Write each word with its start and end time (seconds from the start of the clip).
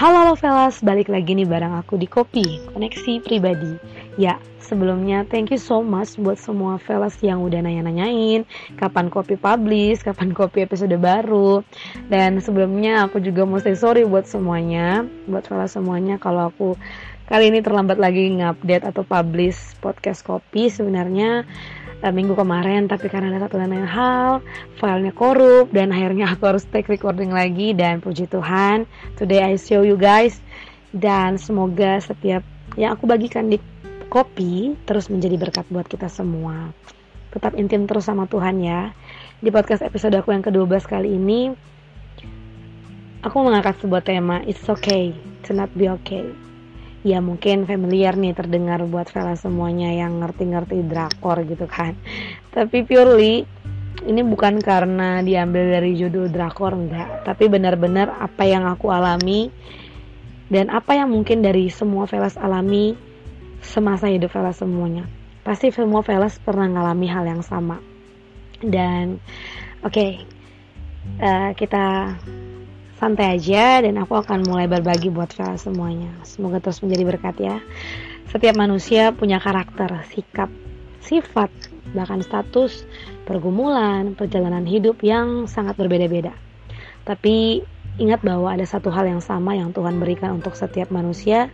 Halo 0.00 0.16
halo 0.16 0.32
fellas, 0.32 0.80
balik 0.80 1.12
lagi 1.12 1.36
nih 1.36 1.44
bareng 1.44 1.76
aku 1.76 2.00
di 2.00 2.08
Kopi, 2.08 2.56
koneksi 2.72 3.20
pribadi. 3.20 3.76
Ya, 4.16 4.40
sebelumnya 4.56 5.28
thank 5.28 5.52
you 5.52 5.60
so 5.60 5.84
much 5.84 6.16
buat 6.16 6.40
semua 6.40 6.80
fellas 6.80 7.20
yang 7.20 7.44
udah 7.44 7.60
nanya-nanyain 7.60 8.48
kapan 8.80 9.12
Kopi 9.12 9.36
publish, 9.36 10.00
kapan 10.00 10.32
Kopi 10.32 10.64
episode 10.64 10.96
baru. 10.96 11.60
Dan 12.08 12.40
sebelumnya 12.40 13.04
aku 13.04 13.20
juga 13.20 13.44
mau 13.44 13.60
say 13.60 13.76
sorry 13.76 14.08
buat 14.08 14.24
semuanya, 14.24 15.04
buat 15.28 15.44
fellas 15.44 15.76
semuanya 15.76 16.16
kalau 16.16 16.48
aku 16.48 16.80
kali 17.28 17.52
ini 17.52 17.60
terlambat 17.60 18.00
lagi 18.00 18.32
ngupdate 18.40 18.88
atau 18.88 19.04
publish 19.04 19.76
podcast 19.84 20.24
Kopi 20.24 20.72
sebenarnya 20.72 21.44
uh, 22.02 22.12
minggu 22.12 22.36
kemarin 22.36 22.88
tapi 22.88 23.08
karena 23.08 23.32
ada 23.34 23.48
satu 23.48 23.60
dan 23.60 23.72
lain 23.72 23.88
hal 23.88 24.44
filenya 24.76 25.12
korup 25.12 25.68
dan 25.72 25.92
akhirnya 25.94 26.32
aku 26.32 26.50
harus 26.50 26.64
take 26.68 26.88
recording 26.88 27.32
lagi 27.32 27.72
dan 27.76 28.00
puji 28.00 28.28
Tuhan 28.28 28.88
today 29.20 29.44
I 29.44 29.60
show 29.60 29.84
you 29.84 30.00
guys 30.00 30.40
dan 30.96 31.38
semoga 31.38 32.02
setiap 32.02 32.42
yang 32.74 32.98
aku 32.98 33.06
bagikan 33.06 33.50
di 33.50 33.58
kopi 34.10 34.74
terus 34.90 35.06
menjadi 35.06 35.38
berkat 35.38 35.66
buat 35.70 35.86
kita 35.86 36.10
semua. 36.10 36.74
Tetap 37.30 37.54
intim 37.54 37.86
terus 37.86 38.10
sama 38.10 38.26
Tuhan 38.26 38.58
ya. 38.58 38.90
Di 39.38 39.54
podcast 39.54 39.86
episode 39.86 40.18
aku 40.18 40.34
yang 40.34 40.42
ke-12 40.42 40.82
kali 40.82 41.14
ini 41.14 41.54
aku 43.20 43.36
mengangkat 43.44 43.76
sebuah 43.84 44.02
tema 44.04 44.40
it's 44.48 44.64
okay 44.68 45.12
to 45.44 45.52
not 45.52 45.68
be 45.76 45.88
okay 45.88 46.24
ya 47.00 47.24
mungkin 47.24 47.64
familiar 47.64 48.12
nih 48.16 48.36
terdengar 48.36 48.84
buat 48.84 49.08
Vela 49.08 49.32
semuanya 49.36 49.88
yang 49.92 50.20
ngerti-ngerti 50.20 50.84
drakor 50.84 51.40
gitu 51.48 51.64
kan. 51.64 51.96
Tapi 52.54 52.84
purely 52.84 53.44
ini 54.00 54.20
bukan 54.24 54.60
karena 54.64 55.20
diambil 55.20 55.80
dari 55.80 55.96
judul 55.96 56.32
drakor 56.32 56.76
enggak. 56.76 57.24
Tapi 57.24 57.48
benar-benar 57.48 58.16
apa 58.20 58.44
yang 58.44 58.64
aku 58.68 58.92
alami 58.92 59.48
dan 60.50 60.68
apa 60.72 60.96
yang 60.96 61.12
mungkin 61.12 61.40
dari 61.40 61.68
semua 61.70 62.04
Velas 62.08 62.36
alami 62.40 62.96
semasa 63.60 64.08
hidup 64.08 64.32
Velas 64.32 64.60
semuanya. 64.60 65.04
Pasti 65.44 65.72
semua 65.72 66.04
Velas 66.04 66.36
pernah 66.40 66.68
ngalami 66.68 67.06
hal 67.08 67.24
yang 67.28 67.42
sama. 67.44 67.80
Dan 68.60 69.16
oke 69.80 69.92
okay, 69.92 70.12
uh, 71.20 71.48
eh, 71.48 71.50
kita 71.56 72.16
santai 73.00 73.40
aja 73.40 73.80
dan 73.80 73.96
aku 73.96 74.12
akan 74.20 74.44
mulai 74.44 74.68
berbagi 74.68 75.08
buat 75.08 75.32
Vela 75.32 75.56
semuanya. 75.56 76.12
Semoga 76.28 76.60
terus 76.60 76.84
menjadi 76.84 77.08
berkat 77.08 77.36
ya. 77.40 77.56
Setiap 78.28 78.60
manusia 78.60 79.08
punya 79.16 79.40
karakter, 79.40 80.04
sikap, 80.12 80.52
sifat, 81.00 81.48
bahkan 81.96 82.20
status, 82.20 82.84
pergumulan, 83.24 84.12
perjalanan 84.12 84.68
hidup 84.68 85.00
yang 85.00 85.48
sangat 85.48 85.80
berbeda-beda. 85.80 86.36
Tapi 87.08 87.64
ingat 87.96 88.20
bahwa 88.20 88.52
ada 88.52 88.68
satu 88.68 88.92
hal 88.92 89.08
yang 89.08 89.24
sama 89.24 89.56
yang 89.56 89.72
Tuhan 89.72 89.96
berikan 89.96 90.36
untuk 90.36 90.52
setiap 90.52 90.92
manusia, 90.92 91.48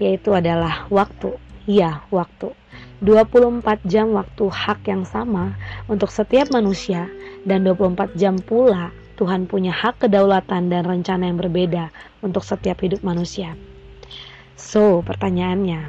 yaitu 0.00 0.32
adalah 0.32 0.88
waktu. 0.88 1.36
Iya, 1.68 2.08
waktu. 2.08 2.56
24 3.04 3.84
jam 3.84 4.16
waktu 4.16 4.48
hak 4.48 4.88
yang 4.88 5.04
sama 5.04 5.52
untuk 5.92 6.08
setiap 6.08 6.48
manusia 6.48 7.12
dan 7.44 7.68
24 7.68 8.16
jam 8.16 8.40
pula 8.40 8.88
Tuhan 9.16 9.48
punya 9.48 9.72
hak 9.72 10.04
kedaulatan 10.04 10.68
dan 10.68 10.84
rencana 10.84 11.32
yang 11.32 11.40
berbeda 11.40 11.88
untuk 12.20 12.44
setiap 12.44 12.84
hidup 12.84 13.00
manusia. 13.00 13.56
So, 14.56 15.00
pertanyaannya, 15.00 15.88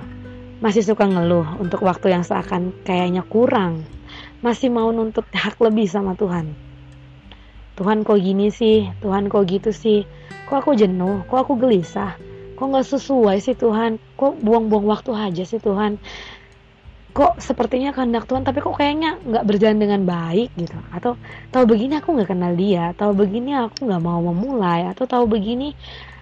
masih 0.63 0.81
suka 0.81 1.05
ngeluh 1.05 1.59
untuk 1.59 1.83
waktu 1.83 2.15
yang 2.15 2.23
seakan 2.23 2.71
kayaknya 2.87 3.27
kurang? 3.27 3.83
Masih 4.39 4.71
mau 4.71 4.89
nuntut 4.95 5.27
hak 5.35 5.59
lebih 5.59 5.91
sama 5.91 6.15
Tuhan? 6.15 6.55
Tuhan 7.77 8.01
kok 8.01 8.17
gini 8.17 8.49
sih? 8.49 8.89
Tuhan 9.03 9.29
kok 9.29 9.45
gitu 9.45 9.69
sih? 9.69 10.07
Kok 10.49 10.65
aku 10.65 10.71
jenuh? 10.73 11.21
Kok 11.29 11.39
aku 11.45 11.53
gelisah? 11.61 12.17
Kok 12.57 12.73
gak 12.73 12.89
sesuai 12.89 13.37
sih 13.37 13.53
Tuhan? 13.53 14.01
Kok 14.17 14.41
buang-buang 14.41 14.89
waktu 14.89 15.13
aja 15.13 15.45
sih 15.45 15.61
Tuhan? 15.61 16.01
Kok 17.15 17.39
sepertinya 17.41 17.95
kehendak 17.95 18.27
Tuhan 18.29 18.43
tapi 18.43 18.59
kok 18.61 18.75
kayaknya 18.77 19.19
nggak 19.21 19.45
berjalan 19.47 19.79
dengan 19.79 20.01
baik 20.03 20.49
gitu. 20.55 20.77
Atau 20.91 21.19
tahu 21.51 21.63
begini 21.67 21.99
aku 21.99 22.15
nggak 22.15 22.29
kenal 22.29 22.53
dia 22.53 22.91
tahu 22.95 23.11
begini 23.15 23.55
aku 23.55 23.87
nggak 23.87 24.03
mau 24.03 24.19
memulai 24.21 24.87
atau 24.89 25.07
tahu 25.07 25.25
begini 25.27 25.73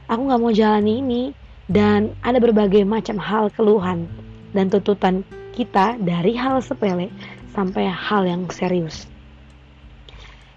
aku 0.06 0.22
nggak 0.26 0.42
mau 0.42 0.52
jalan 0.54 0.86
ini. 0.86 1.24
Dan 1.66 2.14
ada 2.22 2.38
berbagai 2.38 2.86
macam 2.86 3.18
hal 3.18 3.50
keluhan 3.50 4.06
dan 4.54 4.70
tuntutan 4.70 5.26
kita 5.58 5.98
dari 5.98 6.38
hal 6.38 6.62
sepele 6.62 7.10
sampai 7.58 7.90
hal 7.90 8.22
yang 8.30 8.46
serius. 8.54 9.10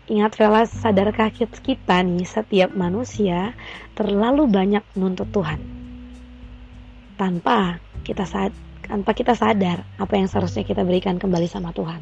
Ingat 0.09 0.41
Vela, 0.41 0.65
sadarkah 0.65 1.29
kita 1.33 2.01
nih 2.01 2.25
setiap 2.25 2.73
manusia 2.73 3.53
terlalu 3.93 4.49
banyak 4.49 4.81
menuntut 4.97 5.29
Tuhan? 5.29 5.61
Tanpa 7.21 7.77
kita 8.09 8.25
saat 8.25 8.53
tanpa 8.89 9.13
kita 9.13 9.37
sadar 9.37 9.85
apa 10.01 10.17
yang 10.17 10.27
seharusnya 10.27 10.65
kita 10.65 10.83
berikan 10.83 11.21
kembali 11.21 11.47
sama 11.47 11.77
Tuhan. 11.77 12.01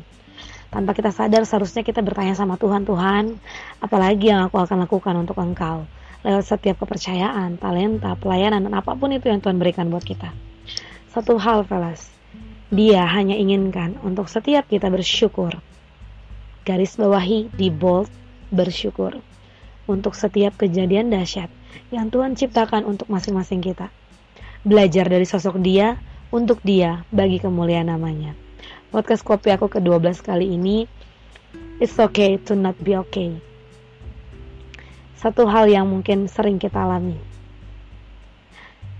Tanpa 0.71 0.95
kita 0.95 1.11
sadar 1.11 1.43
seharusnya 1.43 1.83
kita 1.83 2.03
bertanya 2.03 2.39
sama 2.39 2.55
Tuhan, 2.59 2.87
Tuhan, 2.87 3.39
apalagi 3.83 4.31
yang 4.31 4.47
aku 4.47 4.63
akan 4.63 4.87
lakukan 4.87 5.15
untuk 5.19 5.39
Engkau 5.43 5.87
lewat 6.27 6.43
setiap 6.43 6.83
kepercayaan, 6.83 7.55
talenta, 7.55 8.19
pelayanan, 8.19 8.67
dan 8.67 8.75
apa 8.75 8.99
pun 8.99 9.15
itu 9.15 9.31
yang 9.31 9.39
Tuhan 9.39 9.63
berikan 9.63 9.87
buat 9.87 10.03
kita. 10.03 10.35
Satu 11.15 11.39
hal, 11.39 11.63
Velas, 11.63 12.11
dia 12.67 13.07
hanya 13.07 13.39
inginkan 13.39 13.95
untuk 14.03 14.27
setiap 14.27 14.67
kita 14.67 14.91
bersyukur. 14.91 15.55
Garis 16.67 16.99
bawahi 16.99 17.47
di 17.55 17.71
bold, 17.71 18.11
bersyukur. 18.51 19.23
Untuk 19.87 20.19
setiap 20.19 20.59
kejadian 20.59 21.15
dahsyat 21.15 21.47
yang 21.95 22.11
Tuhan 22.11 22.35
ciptakan 22.35 22.83
untuk 22.83 23.07
masing-masing 23.07 23.63
kita. 23.63 23.87
Belajar 24.67 25.07
dari 25.07 25.23
sosok 25.23 25.63
dia, 25.63 25.95
untuk 26.35 26.59
dia 26.67 27.07
bagi 27.15 27.39
kemuliaan 27.39 27.91
namanya. 27.91 28.35
Podcast 28.91 29.27
kopi 29.27 29.53
aku 29.53 29.67
ke-12 29.71 30.23
kali 30.23 30.57
ini 30.57 30.87
It's 31.77 32.01
okay 32.01 32.41
to 32.49 32.57
not 32.57 32.81
be 32.81 32.97
okay. 32.97 33.37
Satu 35.21 35.45
hal 35.45 35.69
yang 35.69 35.85
mungkin 35.85 36.25
sering 36.25 36.57
kita 36.57 36.81
alami. 36.81 37.21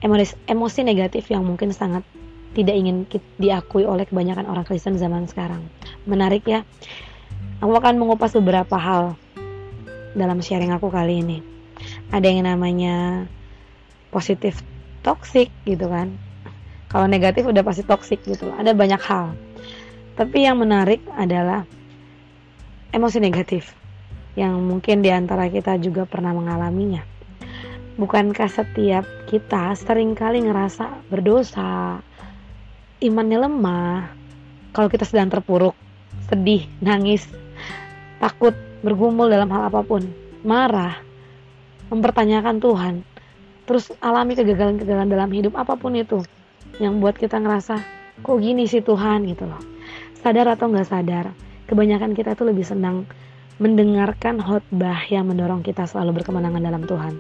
Emosi, 0.05 0.37
emosi 0.45 0.85
negatif 0.85 1.33
yang 1.33 1.41
mungkin 1.49 1.73
sangat 1.73 2.05
tidak 2.53 2.77
ingin 2.77 3.09
diakui 3.41 3.89
oleh 3.89 4.05
kebanyakan 4.05 4.45
orang 4.45 4.69
Kristen 4.69 5.01
zaman 5.01 5.25
sekarang. 5.25 5.65
Menarik 6.05 6.45
ya. 6.45 6.69
Aku 7.65 7.73
akan 7.73 7.97
mengupas 7.97 8.37
beberapa 8.37 8.77
hal 8.77 9.17
dalam 10.13 10.45
sharing 10.45 10.77
aku 10.77 10.93
kali 10.93 11.25
ini. 11.25 11.41
Ada 12.13 12.29
yang 12.29 12.45
namanya 12.45 13.25
positif 14.13 14.61
toxic 15.01 15.49
gitu 15.65 15.89
kan 15.89 16.13
kalau 16.87 17.11
negatif 17.11 17.47
udah 17.47 17.63
pasti 17.67 17.83
toksik 17.83 18.23
gitu. 18.25 18.51
Ada 18.55 18.73
banyak 18.73 19.03
hal. 19.03 19.35
Tapi 20.17 20.49
yang 20.49 20.63
menarik 20.63 21.03
adalah 21.13 21.67
emosi 22.95 23.19
negatif 23.21 23.77
yang 24.37 24.57
mungkin 24.65 25.01
di 25.01 25.11
antara 25.13 25.49
kita 25.53 25.77
juga 25.81 26.09
pernah 26.09 26.33
mengalaminya. 26.33 27.05
Bukankah 27.97 28.49
setiap 28.53 29.05
kita 29.25 29.73
sering 29.73 30.13
kali 30.13 30.45
ngerasa 30.45 31.09
berdosa, 31.09 32.01
imannya 33.01 33.39
lemah, 33.41 34.13
kalau 34.77 34.93
kita 34.93 35.09
sedang 35.09 35.33
terpuruk, 35.33 35.73
sedih, 36.29 36.69
nangis, 36.85 37.25
takut, 38.21 38.53
bergumul 38.85 39.33
dalam 39.33 39.49
hal 39.49 39.73
apa 39.73 39.81
pun, 39.81 40.05
marah, 40.45 41.01
mempertanyakan 41.89 42.61
Tuhan, 42.61 42.95
terus 43.65 43.89
alami 44.05 44.37
kegagalan-kegagalan 44.37 45.09
dalam 45.09 45.31
hidup 45.33 45.57
apa 45.57 45.73
pun 45.81 45.97
itu 45.97 46.21
yang 46.83 47.01
buat 47.01 47.17
kita 47.17 47.41
ngerasa 47.41 47.81
kok 48.21 48.39
gini 48.41 48.69
sih 48.69 48.85
Tuhan? 48.85 49.25
gitu 49.29 49.49
loh. 49.49 49.61
Sadar 50.21 50.53
atau 50.53 50.69
nggak 50.73 50.89
sadar 50.89 51.33
kebanyakan 51.67 52.15
kita 52.15 52.39
tuh 52.39 52.49
lebih 52.49 52.63
senang 52.63 53.05
mendengarkan 53.57 54.39
khotbah 54.39 55.01
yang 55.09 55.27
mendorong 55.27 55.65
kita 55.65 55.89
selalu 55.89 56.21
berkemenangan 56.21 56.63
dalam 56.63 56.83
Tuhan. 56.85 57.15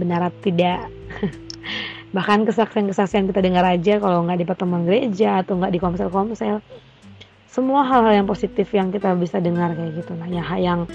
Benar 0.00 0.32
atau 0.32 0.40
tidak? 0.40 0.88
Bahkan 2.16 2.48
kesaksian-kesaksian 2.48 3.28
kita 3.28 3.44
dengar 3.44 3.68
aja 3.68 4.00
kalau 4.00 4.24
nggak 4.24 4.40
di 4.40 4.46
pertemuan 4.48 4.88
gereja 4.88 5.44
atau 5.44 5.60
nggak 5.60 5.72
di 5.76 5.80
komsel-komsel. 5.80 6.64
Semua 7.48 7.84
hal-hal 7.84 8.24
yang 8.24 8.28
positif 8.28 8.72
yang 8.72 8.88
kita 8.88 9.12
bisa 9.12 9.40
dengar 9.44 9.76
kayak 9.76 9.92
gitu. 10.00 10.16
Nah 10.16 10.28
ya 10.28 10.44
yang 10.56 10.88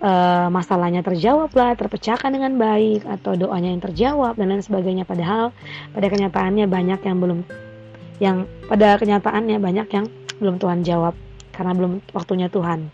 uh, 0.00 0.48
masalahnya 0.48 1.04
terjawab 1.04 1.52
lah, 1.52 1.76
terpecahkan 1.76 2.32
dengan 2.32 2.56
baik 2.56 3.06
atau 3.06 3.36
doanya 3.36 3.70
yang 3.70 3.82
terjawab 3.84 4.34
dan 4.36 4.52
lain 4.52 4.64
sebagainya. 4.64 5.04
Padahal 5.04 5.52
pada 5.92 6.06
kenyataannya 6.08 6.66
banyak 6.66 7.00
yang 7.04 7.16
belum 7.20 7.38
yang 8.20 8.36
pada 8.68 9.00
kenyataannya 9.00 9.56
banyak 9.60 9.88
yang 9.92 10.06
belum 10.40 10.60
Tuhan 10.60 10.84
jawab 10.84 11.14
karena 11.52 11.72
belum 11.76 11.92
waktunya 12.12 12.48
Tuhan. 12.48 12.88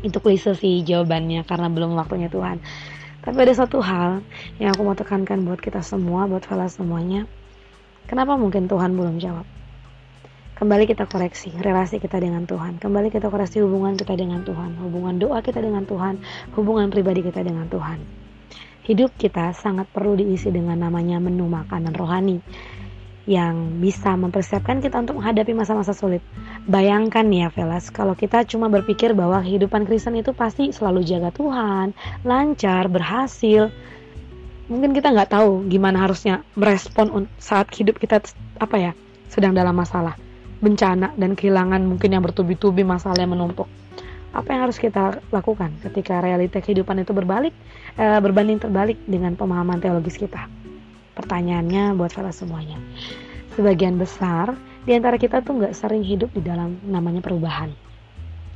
Itu 0.00 0.18
klise 0.20 0.56
sih 0.56 0.80
jawabannya 0.84 1.44
karena 1.44 1.68
belum 1.68 1.96
waktunya 1.96 2.32
Tuhan. 2.32 2.60
Tapi 3.20 3.36
ada 3.36 3.52
satu 3.52 3.84
hal 3.84 4.24
yang 4.56 4.72
aku 4.72 4.80
mau 4.80 4.96
tekankan 4.96 5.44
buat 5.44 5.60
kita 5.60 5.84
semua, 5.84 6.24
buat 6.24 6.40
kalian 6.48 6.72
semuanya. 6.72 7.22
Kenapa 8.08 8.40
mungkin 8.40 8.64
Tuhan 8.64 8.96
belum 8.96 9.20
jawab? 9.20 9.59
Kembali 10.60 10.84
kita 10.84 11.08
koreksi 11.08 11.48
relasi 11.56 11.96
kita 11.96 12.20
dengan 12.20 12.44
Tuhan. 12.44 12.76
Kembali 12.76 13.08
kita 13.08 13.32
koreksi 13.32 13.64
hubungan 13.64 13.96
kita 13.96 14.12
dengan 14.12 14.44
Tuhan. 14.44 14.76
Hubungan 14.76 15.16
doa 15.16 15.40
kita 15.40 15.56
dengan 15.56 15.88
Tuhan. 15.88 16.20
Hubungan 16.52 16.92
pribadi 16.92 17.24
kita 17.24 17.40
dengan 17.40 17.64
Tuhan. 17.64 18.04
hidup 18.84 19.16
kita 19.16 19.56
sangat 19.56 19.88
perlu 19.88 20.20
diisi 20.20 20.52
dengan 20.52 20.76
namanya 20.76 21.16
menu 21.16 21.48
makanan 21.48 21.96
rohani 21.96 22.44
yang 23.24 23.80
bisa 23.80 24.12
mempersiapkan 24.20 24.84
kita 24.84 25.00
untuk 25.00 25.22
menghadapi 25.22 25.56
masa-masa 25.56 25.96
sulit. 25.96 26.20
Bayangkan 26.68 27.24
ya 27.32 27.48
Velas, 27.48 27.88
kalau 27.88 28.12
kita 28.12 28.44
cuma 28.44 28.68
berpikir 28.68 29.16
bahwa 29.16 29.40
kehidupan 29.40 29.88
Kristen 29.88 30.20
itu 30.20 30.36
pasti 30.36 30.76
selalu 30.76 31.08
jaga 31.08 31.32
Tuhan, 31.32 31.96
lancar, 32.26 32.92
berhasil. 32.92 33.72
Mungkin 34.68 34.92
kita 34.92 35.08
nggak 35.08 35.40
tahu 35.40 35.64
gimana 35.72 36.04
harusnya 36.04 36.44
merespon 36.52 37.30
saat 37.40 37.72
hidup 37.72 37.96
kita 37.96 38.20
apa 38.60 38.76
ya 38.76 38.92
sedang 39.30 39.54
dalam 39.54 39.72
masalah, 39.72 40.18
bencana 40.60 41.16
dan 41.16 41.34
kehilangan 41.34 41.80
mungkin 41.82 42.12
yang 42.12 42.22
bertubi-tubi 42.22 42.84
masalah 42.84 43.20
yang 43.20 43.32
menumpuk. 43.32 43.66
Apa 44.30 44.54
yang 44.54 44.70
harus 44.70 44.78
kita 44.78 45.18
lakukan 45.34 45.74
ketika 45.82 46.22
realita 46.22 46.62
kehidupan 46.62 47.02
itu 47.02 47.10
berbalik, 47.10 47.50
eh, 47.98 48.20
berbanding 48.22 48.62
terbalik 48.62 49.00
dengan 49.08 49.34
pemahaman 49.34 49.82
teologis 49.82 50.14
kita? 50.14 50.46
Pertanyaannya 51.18 51.98
buat 51.98 52.14
salah 52.14 52.30
semuanya. 52.30 52.78
Sebagian 53.58 53.98
besar 53.98 54.54
di 54.86 54.94
antara 54.94 55.18
kita 55.18 55.42
tuh 55.42 55.58
nggak 55.58 55.74
sering 55.74 56.06
hidup 56.06 56.30
di 56.30 56.40
dalam 56.46 56.78
namanya 56.86 57.18
perubahan. 57.18 57.74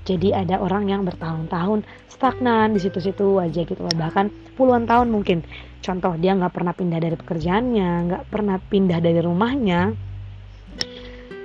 Jadi 0.04 0.36
ada 0.36 0.60
orang 0.60 0.86
yang 0.92 1.02
bertahun-tahun 1.08 1.82
stagnan 2.12 2.76
di 2.76 2.80
situ-situ 2.80 3.40
aja 3.40 3.64
gitu 3.64 3.80
loh. 3.80 3.90
Bahkan 3.90 4.54
puluhan 4.54 4.84
tahun 4.84 5.08
mungkin. 5.08 5.42
Contoh 5.80 6.16
dia 6.20 6.36
nggak 6.36 6.52
pernah 6.52 6.72
pindah 6.76 7.00
dari 7.00 7.16
pekerjaannya, 7.16 7.90
nggak 8.08 8.24
pernah 8.28 8.56
pindah 8.60 9.00
dari 9.00 9.20
rumahnya. 9.20 9.96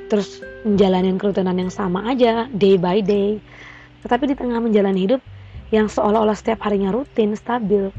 Terus 0.09 0.41
menjalani 0.65 1.13
kerutanan 1.15 1.55
yang 1.55 1.71
sama 1.71 2.09
aja 2.09 2.49
day 2.49 2.75
by 2.75 2.99
day. 3.05 3.37
Tetapi 4.01 4.33
di 4.33 4.35
tengah 4.35 4.57
menjalani 4.57 5.05
hidup 5.05 5.21
yang 5.69 5.85
seolah-olah 5.85 6.33
setiap 6.33 6.65
harinya 6.65 6.89
rutin, 6.89 7.37
stabil, 7.37 7.93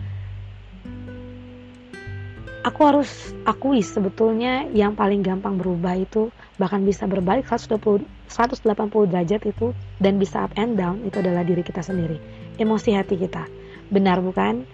aku 2.61 2.81
harus 2.85 3.33
akui 3.49 3.81
sebetulnya 3.81 4.69
yang 4.77 4.93
paling 4.93 5.25
gampang 5.25 5.57
berubah 5.57 5.97
itu 5.97 6.29
bahkan 6.61 6.85
bisa 6.85 7.09
berbalik 7.09 7.49
120 7.49 8.05
180 8.31 9.11
derajat 9.11 9.43
itu 9.49 9.73
dan 9.99 10.21
bisa 10.21 10.45
up 10.45 10.53
and 10.61 10.77
down 10.77 11.01
itu 11.03 11.19
adalah 11.19 11.43
diri 11.43 11.65
kita 11.65 11.81
sendiri 11.81 12.21
emosi 12.61 12.95
hati 12.95 13.17
kita 13.17 13.49
benar 13.89 14.21
bukan 14.21 14.69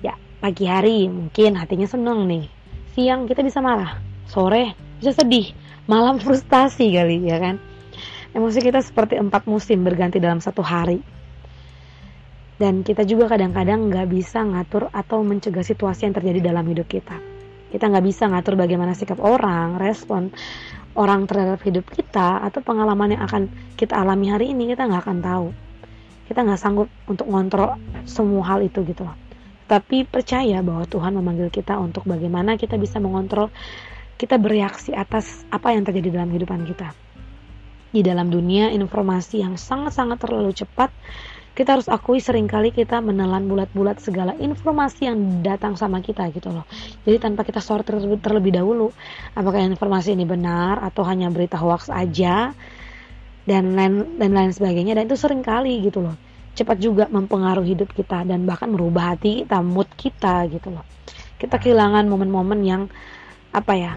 ya 0.00 0.14
pagi 0.38 0.64
hari 0.70 1.10
mungkin 1.10 1.58
hatinya 1.58 1.90
seneng 1.90 2.30
nih 2.30 2.46
siang 2.94 3.26
kita 3.26 3.42
bisa 3.42 3.58
marah 3.58 3.98
sore 4.30 4.78
bisa 5.02 5.10
sedih 5.12 5.50
malam 5.84 6.16
frustasi 6.20 6.94
kali 6.94 7.24
ya 7.24 7.36
kan 7.40 7.60
emosi 8.32 8.58
kita 8.60 8.80
seperti 8.80 9.20
empat 9.20 9.44
musim 9.44 9.84
berganti 9.84 10.18
dalam 10.18 10.40
satu 10.40 10.64
hari 10.64 11.04
dan 12.54 12.86
kita 12.86 13.02
juga 13.02 13.26
kadang-kadang 13.34 13.90
nggak 13.90 14.06
bisa 14.06 14.46
ngatur 14.46 14.86
atau 14.94 15.26
mencegah 15.26 15.66
situasi 15.66 16.06
yang 16.06 16.14
terjadi 16.14 16.54
dalam 16.54 16.62
hidup 16.70 16.86
kita. 16.86 17.18
Kita 17.74 17.90
nggak 17.90 18.04
bisa 18.06 18.30
ngatur 18.30 18.54
bagaimana 18.54 18.94
sikap 18.94 19.18
orang, 19.18 19.74
respon 19.82 20.30
orang 20.94 21.26
terhadap 21.26 21.58
hidup 21.66 21.82
kita 21.90 22.46
atau 22.46 22.62
pengalaman 22.62 23.18
yang 23.18 23.26
akan 23.26 23.50
kita 23.74 23.98
alami 23.98 24.30
hari 24.30 24.54
ini 24.54 24.70
kita 24.70 24.86
nggak 24.86 25.02
akan 25.02 25.18
tahu. 25.18 25.48
Kita 26.30 26.46
nggak 26.46 26.60
sanggup 26.62 26.86
untuk 27.10 27.26
ngontrol 27.26 27.74
semua 28.06 28.46
hal 28.54 28.62
itu 28.62 28.86
gitu 28.86 29.02
loh. 29.02 29.18
Tapi 29.66 30.06
percaya 30.06 30.62
bahwa 30.62 30.86
Tuhan 30.86 31.18
memanggil 31.18 31.50
kita 31.50 31.74
untuk 31.82 32.06
bagaimana 32.06 32.54
kita 32.54 32.78
bisa 32.78 33.02
mengontrol 33.02 33.50
kita 34.14 34.38
bereaksi 34.38 34.94
atas 34.94 35.42
apa 35.50 35.74
yang 35.74 35.82
terjadi 35.82 36.20
dalam 36.20 36.30
kehidupan 36.30 36.62
kita. 36.70 36.94
Di 37.94 38.02
dalam 38.02 38.30
dunia 38.30 38.74
informasi 38.74 39.42
yang 39.42 39.54
sangat-sangat 39.54 40.18
terlalu 40.18 40.50
cepat, 40.50 40.90
kita 41.54 41.78
harus 41.78 41.86
akui 41.86 42.18
sering 42.18 42.50
kali 42.50 42.74
kita 42.74 42.98
menelan 42.98 43.46
bulat-bulat 43.46 44.02
segala 44.02 44.34
informasi 44.34 45.06
yang 45.06 45.18
datang 45.46 45.78
sama 45.78 46.02
kita 46.02 46.26
gitu 46.34 46.50
loh. 46.50 46.66
Jadi 47.06 47.22
tanpa 47.22 47.46
kita 47.46 47.62
sortir 47.62 47.94
terlebih, 48.18 48.50
dahulu, 48.50 48.90
apakah 49.38 49.62
informasi 49.62 50.18
ini 50.18 50.26
benar 50.26 50.82
atau 50.82 51.06
hanya 51.06 51.30
berita 51.30 51.54
hoax 51.54 51.94
aja 51.94 52.50
dan 53.46 53.78
lain 53.78 54.18
dan 54.18 54.34
lain 54.34 54.50
sebagainya 54.50 54.98
dan 54.98 55.06
itu 55.06 55.14
sering 55.14 55.46
kali 55.46 55.78
gitu 55.86 56.02
loh. 56.02 56.18
Cepat 56.58 56.82
juga 56.82 57.06
mempengaruhi 57.06 57.78
hidup 57.78 57.94
kita 57.94 58.26
dan 58.26 58.42
bahkan 58.46 58.74
merubah 58.74 59.14
hati 59.14 59.46
kita, 59.46 59.62
mood 59.62 59.86
kita 59.94 60.50
gitu 60.50 60.74
loh. 60.74 60.82
Kita 61.38 61.62
kehilangan 61.62 62.10
momen-momen 62.10 62.60
yang 62.66 62.82
apa 63.54 63.72
ya? 63.78 63.92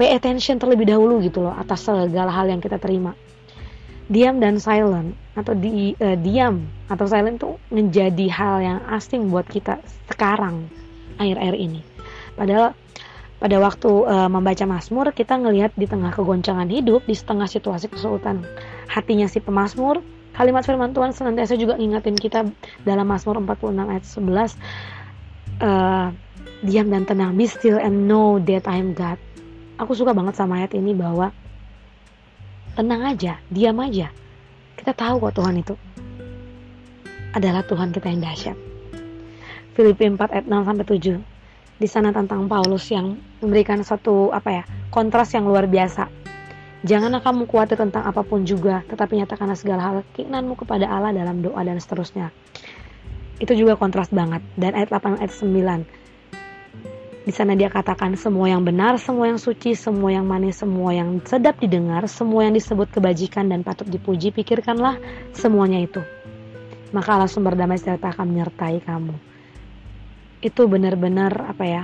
Pay 0.00 0.16
attention 0.16 0.56
terlebih 0.56 0.88
dahulu 0.88 1.20
gitu 1.20 1.44
loh 1.44 1.52
atas 1.52 1.84
segala 1.84 2.32
hal 2.32 2.48
yang 2.48 2.64
kita 2.64 2.80
terima 2.80 3.12
diam 4.12 4.42
dan 4.42 4.58
silent 4.58 5.16
atau 5.32 5.56
di 5.56 5.96
uh, 5.96 6.18
diam 6.20 6.68
atau 6.92 7.08
silent 7.08 7.40
itu 7.40 7.56
menjadi 7.72 8.26
hal 8.28 8.56
yang 8.60 8.78
asing 8.92 9.32
buat 9.32 9.48
kita 9.48 9.80
sekarang 10.12 10.68
air-air 11.16 11.56
ini. 11.56 11.80
Padahal 12.36 12.76
pada 13.40 13.56
waktu 13.58 13.90
uh, 13.90 14.28
membaca 14.28 14.64
Mazmur 14.68 15.10
kita 15.16 15.40
ngelihat 15.40 15.72
di 15.74 15.88
tengah 15.88 16.12
kegoncangan 16.14 16.68
hidup, 16.68 17.08
di 17.08 17.16
setengah 17.16 17.48
situasi 17.48 17.90
kesulitan 17.90 18.44
hatinya 18.86 19.26
si 19.26 19.40
pemazmur, 19.40 20.04
kalimat 20.36 20.62
firman 20.62 20.92
Tuhan 20.92 21.16
senantiasa 21.16 21.56
juga 21.56 21.80
ngingetin 21.80 22.14
kita 22.14 22.46
dalam 22.84 23.06
Mazmur 23.08 23.40
46 23.40 23.92
ayat 23.96 24.04
11 24.04 24.28
uh, 24.28 24.46
eh, 25.58 26.08
diam 26.62 26.86
dan 26.88 27.02
tenang, 27.02 27.34
be 27.34 27.44
still 27.50 27.76
and 27.76 28.06
know 28.06 28.38
that 28.38 28.70
I 28.70 28.78
am 28.78 28.94
God. 28.94 29.18
Aku 29.82 29.98
suka 29.98 30.14
banget 30.14 30.38
sama 30.38 30.62
ayat 30.62 30.78
ini 30.78 30.94
bahwa 30.94 31.34
tenang 32.78 33.02
aja, 33.02 33.42
diam 33.50 33.74
aja. 33.82 34.14
Kita 34.78 34.94
tahu 34.94 35.18
kok 35.28 35.42
Tuhan 35.42 35.58
itu 35.58 35.74
adalah 37.34 37.66
Tuhan 37.66 37.90
kita 37.90 38.06
yang 38.14 38.22
dahsyat. 38.22 38.58
Filipi 39.74 40.06
4 40.06 40.20
ayat 40.20 40.46
6 40.46 40.68
sampai 40.68 40.86
7. 40.86 41.80
Di 41.82 41.88
sana 41.90 42.14
tentang 42.14 42.46
Paulus 42.46 42.86
yang 42.94 43.18
memberikan 43.42 43.82
satu 43.82 44.30
apa 44.30 44.62
ya, 44.62 44.64
kontras 44.94 45.34
yang 45.34 45.48
luar 45.48 45.66
biasa. 45.66 46.06
Janganlah 46.86 47.22
kamu 47.22 47.46
khawatir 47.46 47.78
tentang 47.78 48.06
apa 48.06 48.22
pun 48.22 48.46
juga, 48.46 48.86
tetapi 48.86 49.18
nyatakanlah 49.18 49.58
segala 49.58 49.80
hal 49.82 49.96
keinginanmu 50.14 50.54
kepada 50.58 50.86
Allah 50.86 51.10
dalam 51.10 51.42
doa 51.42 51.62
dan 51.62 51.78
seterusnya. 51.80 52.30
Itu 53.40 53.58
juga 53.58 53.74
kontras 53.74 54.12
banget. 54.14 54.44
Dan 54.54 54.78
ayat 54.78 54.94
8 54.94 55.18
ayat 55.18 55.32
9 55.34 56.01
di 57.22 57.30
sana 57.30 57.54
dia 57.54 57.70
katakan 57.70 58.18
semua 58.18 58.50
yang 58.50 58.66
benar, 58.66 58.98
semua 58.98 59.30
yang 59.30 59.38
suci, 59.38 59.78
semua 59.78 60.10
yang 60.10 60.26
manis, 60.26 60.58
semua 60.58 60.90
yang 60.90 61.22
sedap 61.22 61.54
didengar, 61.62 62.02
semua 62.10 62.50
yang 62.50 62.54
disebut 62.58 62.90
kebajikan 62.90 63.46
dan 63.46 63.62
patut 63.62 63.86
dipuji, 63.86 64.34
pikirkanlah 64.34 64.98
semuanya 65.30 65.86
itu. 65.86 66.02
Maka 66.90 67.14
Allah 67.14 67.30
sumber 67.30 67.54
damai 67.54 67.78
sejahtera 67.78 68.10
akan 68.10 68.26
menyertai 68.26 68.82
kamu. 68.82 69.14
Itu 70.42 70.66
benar-benar 70.66 71.30
apa 71.46 71.62
ya? 71.62 71.82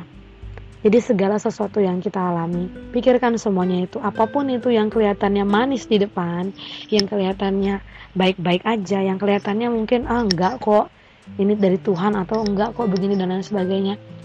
Jadi 0.82 0.98
segala 0.98 1.38
sesuatu 1.38 1.78
yang 1.78 2.02
kita 2.02 2.18
alami, 2.18 2.66
pikirkan 2.90 3.38
semuanya 3.38 3.86
itu. 3.86 4.02
Apa 4.02 4.26
pun 4.26 4.50
itu 4.50 4.74
yang 4.74 4.90
kelihatannya 4.90 5.46
manis 5.46 5.86
di 5.86 6.02
depan, 6.02 6.50
yang 6.90 7.06
kelihatannya 7.06 7.78
baik-baik 8.18 8.66
aja, 8.66 9.06
yang 9.06 9.22
kelihatannya 9.22 9.70
mungkin 9.70 10.10
ah 10.10 10.26
enggak 10.26 10.58
kok 10.58 10.90
ini 11.38 11.54
dari 11.54 11.78
Tuhan 11.78 12.18
atau 12.18 12.42
enggak 12.42 12.74
kok 12.74 12.90
begini 12.90 13.14
dan 13.14 13.30
lain 13.30 13.46
sebagainya 13.46 14.17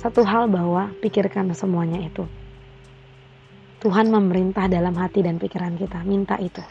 satu 0.00 0.24
hal 0.24 0.48
bahwa 0.48 0.88
pikirkan 1.04 1.52
semuanya 1.52 2.00
itu. 2.00 2.24
Tuhan 3.84 4.08
memerintah 4.08 4.64
dalam 4.64 4.96
hati 4.96 5.20
dan 5.20 5.36
pikiran 5.36 5.76
kita, 5.76 6.00
minta 6.08 6.40
itu. 6.40 6.64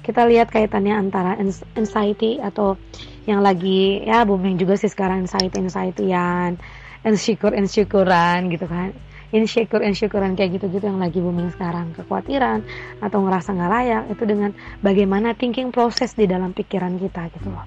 Kita 0.00 0.24
lihat 0.24 0.48
kaitannya 0.48 0.96
antara 0.96 1.36
anxiety 1.76 2.40
atau 2.40 2.80
yang 3.28 3.44
lagi 3.44 4.02
ya 4.02 4.24
booming 4.24 4.56
juga 4.56 4.80
sih 4.80 4.88
sekarang 4.88 5.28
anxiety 5.28 5.60
anxietyan, 5.60 6.56
insecure 7.04 7.52
insecurean 7.52 8.48
gitu 8.48 8.64
kan. 8.64 8.96
Insecure 9.32 9.84
insecurean 9.84 10.36
kayak 10.36 10.60
gitu-gitu 10.60 10.84
yang 10.84 11.00
lagi 11.00 11.20
booming 11.20 11.52
sekarang, 11.52 11.96
kekhawatiran 11.96 12.64
atau 13.00 13.18
ngerasa 13.24 13.56
nggak 13.56 13.70
layak 13.72 14.02
itu 14.12 14.24
dengan 14.24 14.50
bagaimana 14.80 15.32
thinking 15.36 15.72
proses 15.72 16.16
di 16.16 16.24
dalam 16.28 16.52
pikiran 16.52 16.96
kita 16.96 17.28
gitu 17.32 17.48
loh. 17.48 17.64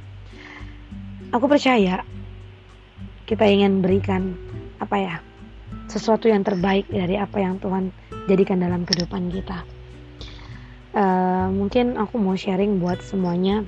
Aku 1.34 1.50
percaya 1.50 2.06
kita 3.26 3.50
ingin 3.50 3.82
berikan 3.82 4.38
apa 4.86 4.98
ya 5.02 5.18
sesuatu 5.90 6.30
yang 6.30 6.42
terbaik 6.42 6.90
dari 6.90 7.18
apa 7.18 7.38
yang 7.42 7.62
Tuhan 7.62 7.94
jadikan 8.26 8.62
dalam 8.62 8.84
kehidupan 8.86 9.30
kita. 9.34 9.62
Uh, 10.96 11.52
mungkin 11.52 12.00
aku 12.00 12.16
mau 12.16 12.34
sharing 12.34 12.80
buat 12.80 13.04
semuanya. 13.04 13.68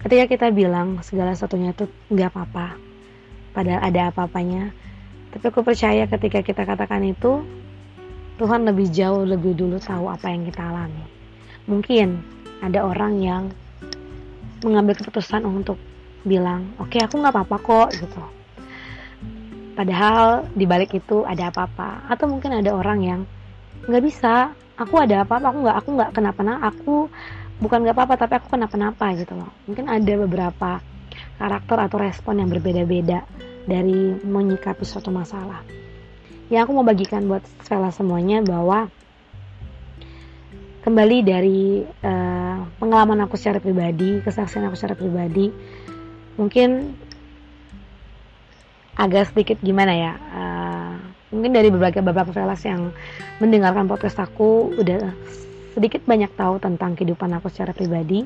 Ketika 0.00 0.24
kita 0.30 0.46
bilang 0.54 1.02
segala 1.02 1.34
satunya 1.34 1.74
itu 1.74 1.90
nggak 2.12 2.30
apa-apa, 2.30 2.78
padahal 3.50 3.82
ada 3.82 4.14
apa-apanya. 4.14 4.70
Tapi 5.34 5.44
aku 5.50 5.66
percaya 5.66 6.06
ketika 6.06 6.40
kita 6.46 6.62
katakan 6.62 7.02
itu, 7.02 7.42
Tuhan 8.38 8.62
lebih 8.62 8.86
jauh 8.94 9.26
lebih 9.26 9.58
dulu 9.58 9.82
tahu 9.82 10.06
apa 10.06 10.30
yang 10.30 10.46
kita 10.46 10.62
alami. 10.62 11.04
Mungkin 11.66 12.22
ada 12.62 12.86
orang 12.86 13.18
yang 13.18 13.42
mengambil 14.62 14.94
keputusan 15.02 15.42
untuk 15.42 15.76
bilang, 16.22 16.70
oke 16.78 16.94
okay, 16.94 17.02
aku 17.02 17.18
nggak 17.18 17.34
apa-apa 17.34 17.56
kok 17.58 17.88
gitu 17.98 18.35
Padahal 19.76 20.48
di 20.56 20.64
balik 20.64 20.96
itu 20.96 21.22
ada 21.28 21.52
apa-apa. 21.52 22.08
Atau 22.08 22.32
mungkin 22.32 22.56
ada 22.56 22.72
orang 22.72 22.98
yang 23.04 23.20
nggak 23.84 24.02
bisa. 24.02 24.56
Aku 24.80 24.96
ada 24.96 25.24
apa-apa, 25.24 25.52
aku 25.52 25.58
nggak, 25.68 25.76
aku 25.76 25.88
nggak 25.92 26.10
kenapa-napa. 26.16 26.60
Aku 26.72 26.94
bukan 27.60 27.84
nggak 27.84 27.96
apa-apa, 27.96 28.14
tapi 28.16 28.32
aku 28.40 28.48
kenapa-napa 28.56 29.12
gitu 29.20 29.36
loh. 29.36 29.52
Mungkin 29.68 29.84
ada 29.92 30.12
beberapa 30.24 30.80
karakter 31.36 31.76
atau 31.76 31.96
respon 32.00 32.40
yang 32.40 32.48
berbeda-beda 32.48 33.28
dari 33.68 34.16
menyikapi 34.24 34.84
suatu 34.84 35.12
masalah. 35.12 35.60
Yang 36.48 36.60
aku 36.68 36.72
mau 36.72 36.86
bagikan 36.86 37.28
buat 37.28 37.44
Vela 37.66 37.90
semuanya 37.92 38.40
bahwa 38.40 38.88
kembali 40.86 41.18
dari 41.26 41.82
uh, 41.82 42.62
pengalaman 42.78 43.26
aku 43.26 43.34
secara 43.34 43.58
pribadi, 43.58 44.22
kesaksian 44.22 44.70
aku 44.70 44.78
secara 44.78 44.94
pribadi, 44.94 45.50
mungkin 46.38 46.94
agak 48.96 49.32
sedikit 49.32 49.60
gimana 49.60 49.92
ya, 49.92 50.12
uh, 50.16 50.92
mungkin 51.30 51.52
dari 51.52 51.68
beberapa 51.68 52.00
beberapa 52.00 52.32
velas 52.32 52.64
yang 52.64 52.90
mendengarkan 53.38 53.84
podcast 53.84 54.16
aku 54.24 54.72
udah 54.72 55.12
sedikit 55.76 56.00
banyak 56.08 56.32
tahu 56.32 56.56
tentang 56.56 56.96
kehidupan 56.96 57.28
aku 57.36 57.52
secara 57.52 57.76
pribadi. 57.76 58.24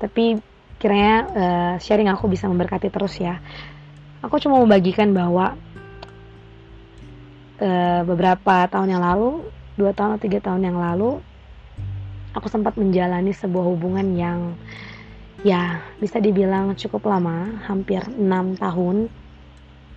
Tapi 0.00 0.40
kiranya 0.80 1.16
uh, 1.30 1.74
sharing 1.76 2.08
aku 2.08 2.26
bisa 2.26 2.48
memberkati 2.48 2.88
terus 2.88 3.20
ya. 3.20 3.36
Aku 4.24 4.40
cuma 4.40 4.56
membagikan 4.58 5.12
bahwa 5.12 5.54
uh, 7.60 8.00
beberapa 8.08 8.66
tahun 8.72 8.96
yang 8.96 9.02
lalu 9.04 9.44
dua 9.76 9.92
tahun 9.92 10.16
atau 10.16 10.24
tiga 10.24 10.40
tahun 10.40 10.72
yang 10.72 10.78
lalu 10.80 11.20
aku 12.32 12.48
sempat 12.48 12.76
menjalani 12.80 13.32
sebuah 13.32 13.64
hubungan 13.72 14.16
yang 14.16 14.56
ya 15.44 15.80
bisa 16.00 16.22
dibilang 16.22 16.72
cukup 16.76 17.08
lama 17.08 17.60
hampir 17.66 18.00
enam 18.16 18.56
tahun 18.56 19.10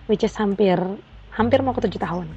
which 0.05 0.25
is 0.25 0.33
hampir 0.37 0.77
hampir 1.33 1.59
mau 1.61 1.75
ke 1.75 1.83
tujuh 1.85 2.01
tahun. 2.01 2.27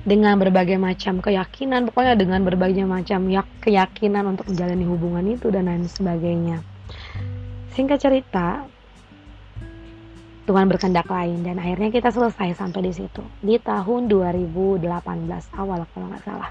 Dengan 0.00 0.40
berbagai 0.40 0.80
macam 0.80 1.20
keyakinan 1.20 1.92
pokoknya 1.92 2.16
dengan 2.16 2.40
berbagai 2.40 2.88
macam 2.88 3.28
ya 3.28 3.44
keyakinan 3.60 4.32
untuk 4.32 4.48
menjalani 4.48 4.84
hubungan 4.88 5.24
itu 5.28 5.52
dan 5.52 5.68
lain 5.68 5.84
sebagainya. 5.84 6.64
Singkat 7.76 7.98
cerita 8.00 8.64
Tuhan 10.48 10.66
berkendak 10.66 11.06
lain 11.06 11.46
dan 11.46 11.60
akhirnya 11.60 11.92
kita 11.92 12.10
selesai 12.10 12.58
sampai 12.58 12.90
di 12.90 12.92
situ. 12.96 13.22
Di 13.44 13.60
tahun 13.60 14.08
2018 14.08 14.88
awal 15.54 15.84
kalau 15.92 16.06
nggak 16.10 16.24
salah 16.24 16.50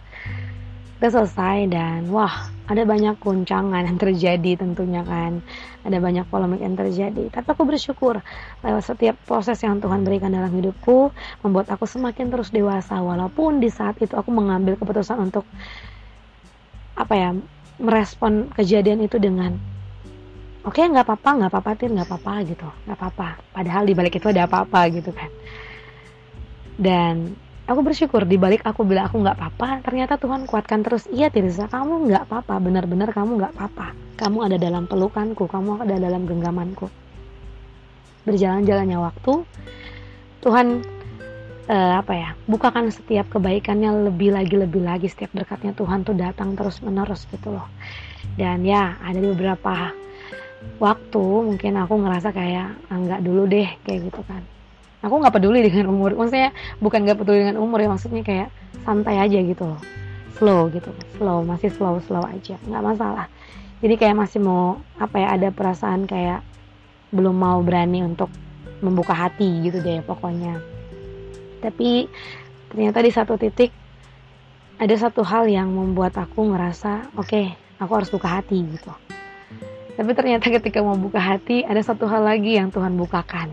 udah 0.99 1.11
selesai 1.15 1.71
dan 1.71 2.11
wah 2.11 2.51
ada 2.67 2.83
banyak 2.83 3.15
guncangan 3.23 3.87
yang 3.87 3.97
terjadi 3.97 4.59
tentunya 4.59 5.01
kan. 5.01 5.39
Ada 5.87 5.97
banyak 5.97 6.27
polemik 6.27 6.59
yang 6.61 6.75
terjadi. 6.75 7.31
Tapi 7.31 7.47
aku 7.49 7.63
bersyukur 7.65 8.19
lewat 8.61 8.83
setiap 8.83 9.15
proses 9.23 9.57
yang 9.63 9.79
Tuhan 9.79 10.03
berikan 10.03 10.29
dalam 10.29 10.51
hidupku 10.51 11.09
membuat 11.41 11.71
aku 11.71 11.87
semakin 11.87 12.29
terus 12.29 12.51
dewasa. 12.51 12.99
Walaupun 12.99 13.63
di 13.63 13.71
saat 13.71 13.97
itu 14.03 14.13
aku 14.13 14.29
mengambil 14.29 14.75
keputusan 14.75 15.17
untuk 15.17 15.47
apa 16.99 17.13
ya 17.15 17.29
merespon 17.79 18.51
kejadian 18.51 18.99
itu 18.99 19.17
dengan 19.23 19.55
oke 20.67 20.75
okay, 20.75 20.83
nggak 20.83 21.07
apa-apa 21.07 21.29
nggak 21.41 21.49
apa-apa 21.55 21.71
tir 21.79 21.89
nggak 21.95 22.05
apa-apa 22.11 22.33
gitu. 22.43 22.67
Nggak 22.85 22.97
apa-apa. 23.01 23.29
Padahal 23.55 23.87
di 23.87 23.95
balik 23.95 24.19
itu 24.19 24.27
ada 24.29 24.45
apa-apa 24.45 24.91
gitu 24.93 25.09
kan. 25.15 25.31
Dan 26.75 27.33
aku 27.69 27.85
bersyukur 27.85 28.25
di 28.25 28.41
balik 28.41 28.65
aku 28.65 28.81
bilang 28.81 29.05
aku 29.05 29.21
nggak 29.21 29.38
apa-apa 29.38 29.85
ternyata 29.85 30.17
Tuhan 30.17 30.49
kuatkan 30.49 30.81
terus. 30.81 31.05
Iya 31.13 31.29
Tirza 31.29 31.69
kamu 31.69 32.09
nggak 32.09 32.25
apa-apa 32.25 32.57
benar-benar 32.57 33.13
kamu 33.13 33.38
nggak 33.38 33.53
apa-apa. 33.53 33.93
Kamu 34.17 34.49
ada 34.49 34.57
dalam 34.57 34.89
pelukanku 34.89 35.45
kamu 35.45 35.85
ada 35.85 35.95
dalam 36.01 36.25
genggamanku. 36.25 36.89
Berjalan-jalannya 38.25 38.97
waktu 38.97 39.45
Tuhan 40.41 40.81
uh, 41.69 41.93
apa 42.01 42.13
ya 42.17 42.29
bukakan 42.49 42.89
setiap 42.89 43.29
kebaikannya 43.38 44.09
lebih 44.09 44.33
lagi 44.33 44.57
lebih 44.57 44.81
lagi. 44.81 45.05
Setiap 45.05 45.38
berkatnya 45.38 45.77
Tuhan 45.77 46.01
tuh 46.01 46.17
datang 46.17 46.57
terus 46.57 46.81
menerus 46.81 47.29
gitu 47.29 47.53
loh. 47.53 47.69
Dan 48.33 48.65
ya 48.65 48.97
ada 48.97 49.21
beberapa 49.21 49.93
waktu 50.81 51.23
mungkin 51.53 51.77
aku 51.77 52.01
ngerasa 52.01 52.33
kayak 52.33 52.75
ah, 52.89 53.21
dulu 53.21 53.45
deh 53.45 53.69
kayak 53.85 54.11
gitu 54.11 54.21
kan 54.27 54.43
aku 54.99 55.15
nggak 55.15 55.35
peduli 55.35 55.63
dengan 55.63 55.91
umur 55.91 56.15
maksudnya 56.15 56.51
bukan 56.83 57.07
nggak 57.07 57.19
peduli 57.23 57.47
dengan 57.47 57.57
umur 57.63 57.79
ya 57.79 57.89
maksudnya 57.91 58.23
kayak 58.23 58.49
santai 58.83 59.15
aja 59.19 59.39
gitu 59.39 59.63
loh. 59.63 59.81
Slow 60.39 60.71
gitu 60.71 60.91
slow 61.19 61.43
masih 61.43 61.71
slow 61.71 61.99
slow 62.03 62.23
aja 62.23 62.55
nggak 62.67 62.83
masalah. 62.83 63.27
Jadi 63.79 63.95
kayak 63.95 64.15
masih 64.19 64.43
mau 64.43 64.79
apa 64.99 65.15
ya 65.19 65.27
ada 65.39 65.49
perasaan 65.55 66.03
kayak 66.03 66.43
belum 67.15 67.35
mau 67.35 67.63
berani 67.63 68.03
untuk 68.03 68.27
membuka 68.83 69.15
hati 69.15 69.63
gitu 69.63 69.79
deh 69.79 70.03
pokoknya. 70.03 70.59
Tapi 71.63 72.07
ternyata 72.71 72.99
di 73.03 73.11
satu 73.11 73.35
titik 73.39 73.71
ada 74.79 74.95
satu 74.95 75.23
hal 75.27 75.47
yang 75.51 75.71
membuat 75.71 76.15
aku 76.15 76.55
ngerasa 76.55 77.11
oke 77.19 77.27
okay, 77.27 77.55
aku 77.79 77.91
harus 77.99 78.11
buka 78.11 78.39
hati 78.39 78.63
gitu. 78.63 78.91
Tapi 79.99 80.11
ternyata 80.15 80.47
ketika 80.47 80.79
mau 80.79 80.95
buka 80.95 81.19
hati 81.19 81.67
ada 81.67 81.83
satu 81.83 82.07
hal 82.07 82.23
lagi 82.23 82.55
yang 82.55 82.71
Tuhan 82.71 82.95
bukakan 82.95 83.51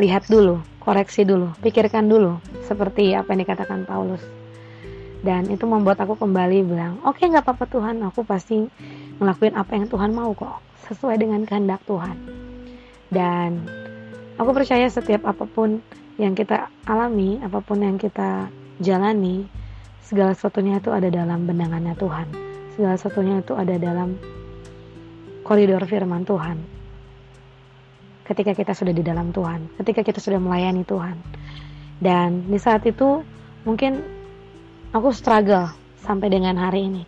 lihat 0.00 0.26
dulu, 0.26 0.64
koreksi 0.80 1.28
dulu, 1.28 1.52
pikirkan 1.60 2.08
dulu 2.08 2.40
seperti 2.64 3.12
apa 3.12 3.36
yang 3.36 3.44
dikatakan 3.44 3.84
Paulus. 3.84 4.24
Dan 5.20 5.52
itu 5.52 5.68
membuat 5.68 6.00
aku 6.00 6.16
kembali 6.16 6.64
bilang, 6.64 6.96
oke 7.04 7.20
okay, 7.20 7.28
nggak 7.28 7.44
apa-apa 7.44 7.68
Tuhan, 7.68 8.00
aku 8.08 8.24
pasti 8.24 8.64
ngelakuin 9.20 9.52
apa 9.52 9.76
yang 9.76 9.86
Tuhan 9.92 10.10
mau 10.16 10.32
kok, 10.32 10.64
sesuai 10.88 11.20
dengan 11.20 11.44
kehendak 11.44 11.84
Tuhan. 11.84 12.16
Dan 13.12 13.68
aku 14.40 14.50
percaya 14.56 14.88
setiap 14.88 15.28
apa 15.28 15.44
pun 15.44 15.84
yang 16.16 16.32
kita 16.32 16.72
alami, 16.88 17.36
apa 17.44 17.60
pun 17.60 17.84
yang 17.84 18.00
kita 18.00 18.48
jalani, 18.80 19.44
segala 20.00 20.32
sesuatunya 20.32 20.80
itu 20.80 20.88
ada 20.88 21.12
dalam 21.12 21.44
benangannya 21.44 21.92
Tuhan. 22.00 22.26
Segala 22.72 22.96
sesuatunya 22.96 23.44
itu 23.44 23.52
ada 23.52 23.76
dalam 23.76 24.16
koridor 25.44 25.84
firman 25.84 26.24
Tuhan 26.24 26.79
ketika 28.30 28.54
kita 28.54 28.72
sudah 28.72 28.94
di 28.94 29.02
dalam 29.02 29.34
Tuhan, 29.34 29.66
ketika 29.82 30.06
kita 30.06 30.22
sudah 30.22 30.38
melayani 30.38 30.86
Tuhan. 30.86 31.18
Dan 31.98 32.46
di 32.46 32.56
saat 32.62 32.86
itu 32.86 33.26
mungkin 33.66 34.00
aku 34.94 35.10
struggle 35.10 35.68
sampai 36.00 36.30
dengan 36.30 36.54
hari 36.54 36.86
ini. 36.86 37.02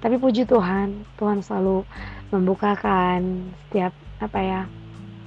Tapi 0.00 0.16
puji 0.16 0.48
Tuhan, 0.48 1.04
Tuhan 1.20 1.44
selalu 1.44 1.84
membukakan 2.32 3.50
setiap 3.68 3.92
apa 4.22 4.38
ya 4.40 4.60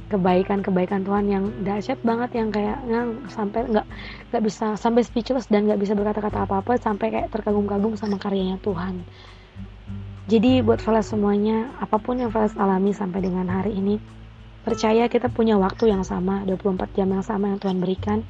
kebaikan-kebaikan 0.10 1.02
Tuhan 1.06 1.26
yang 1.26 1.44
dahsyat 1.66 1.98
banget 2.06 2.38
yang 2.38 2.50
kayak 2.54 2.78
yang 2.86 3.18
sampai 3.34 3.66
nggak 3.66 3.88
nggak 4.30 4.44
bisa 4.46 4.78
sampai 4.78 5.02
speechless 5.02 5.50
dan 5.50 5.66
nggak 5.66 5.82
bisa 5.82 5.98
berkata-kata 5.98 6.46
apa-apa 6.46 6.78
sampai 6.78 7.10
kayak 7.10 7.30
terkagum-kagum 7.34 7.98
sama 7.98 8.22
karyanya 8.22 8.62
Tuhan. 8.62 9.02
Jadi 10.24 10.64
buat 10.64 10.80
Velas 10.80 11.12
semuanya, 11.12 11.68
apa 11.84 12.00
pun 12.00 12.16
yang 12.16 12.32
Velas 12.32 12.56
alami 12.56 12.96
sampai 12.96 13.20
dengan 13.28 13.44
hari 13.52 13.76
ini, 13.76 14.00
Percaya 14.64 15.12
kita 15.12 15.28
punya 15.28 15.60
waktu 15.60 15.92
yang 15.92 16.08
sama, 16.08 16.48
24 16.48 16.96
jam 16.96 17.12
yang 17.12 17.20
sama 17.20 17.52
yang 17.52 17.60
Tuhan 17.60 17.84
berikan 17.84 18.24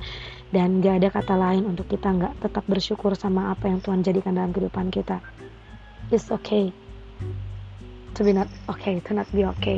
dan 0.50 0.82
gak 0.82 0.98
ada 0.98 1.08
kata 1.14 1.38
lain 1.38 1.70
untuk 1.70 1.86
kita 1.86 2.10
nggak 2.10 2.42
tetap 2.42 2.66
bersyukur 2.66 3.14
sama 3.14 3.54
apa 3.54 3.70
yang 3.70 3.86
Tuhan 3.86 4.02
jadikan 4.02 4.34
dalam 4.34 4.50
kehidupan 4.50 4.90
kita. 4.90 5.22
It's 6.10 6.34
okay 6.34 6.74
to 8.18 8.26
be 8.26 8.34
not 8.34 8.50
okay, 8.66 8.98
to 9.06 9.14
not 9.14 9.30
be 9.30 9.46
okay. 9.46 9.78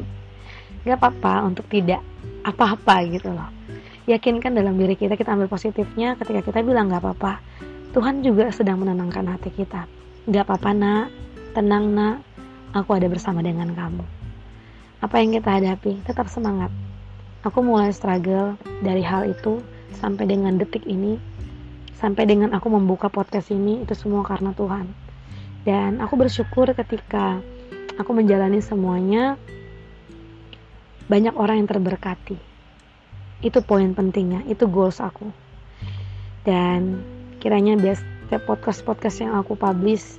Gak 0.87 0.95
apa-apa 0.95 1.43
untuk 1.43 1.67
tidak 1.67 1.99
apa-apa 2.47 3.03
gitu 3.11 3.35
loh. 3.35 3.51
Yakinkan 4.07 4.55
dalam 4.55 4.79
diri 4.79 4.95
kita, 4.95 5.19
kita 5.19 5.35
ambil 5.35 5.51
positifnya 5.51 6.15
ketika 6.15 6.39
kita 6.39 6.63
bilang 6.63 6.87
gak 6.87 7.03
apa-apa. 7.03 7.43
Tuhan 7.91 8.23
juga 8.23 8.47
sedang 8.55 8.79
menenangkan 8.79 9.27
hati 9.27 9.51
kita. 9.51 9.91
Gak 10.31 10.47
apa-apa 10.47 10.71
nak, 10.71 11.11
tenang 11.51 11.91
nak, 11.91 12.23
aku 12.71 12.95
ada 12.95 13.11
bersama 13.11 13.43
dengan 13.43 13.75
kamu 13.75 14.14
apa 15.05 15.21
yang 15.21 15.37
kita 15.37 15.61
hadapi, 15.61 16.01
tetap 16.01 16.25
semangat. 16.33 16.73
Aku 17.45 17.61
mulai 17.61 17.93
struggle 17.93 18.57
dari 18.81 19.05
hal 19.05 19.29
itu 19.29 19.61
sampai 20.01 20.25
dengan 20.25 20.57
detik 20.57 20.81
ini, 20.89 21.21
sampai 21.93 22.25
dengan 22.25 22.57
aku 22.57 22.73
membuka 22.73 23.05
podcast 23.13 23.53
ini, 23.53 23.85
itu 23.85 23.93
semua 23.93 24.25
karena 24.25 24.49
Tuhan. 24.57 24.89
Dan 25.61 26.01
aku 26.01 26.17
bersyukur 26.17 26.73
ketika 26.73 27.37
aku 28.01 28.17
menjalani 28.17 28.65
semuanya, 28.65 29.37
banyak 31.05 31.37
orang 31.37 31.61
yang 31.61 31.69
terberkati. 31.69 32.41
Itu 33.45 33.61
poin 33.61 33.93
pentingnya, 33.93 34.41
itu 34.49 34.65
goals 34.65 34.97
aku. 34.97 35.29
Dan 36.41 37.05
kiranya 37.37 37.77
setiap 37.77 38.49
podcast-podcast 38.49 39.21
yang 39.21 39.37
aku 39.37 39.53
publish 39.53 40.17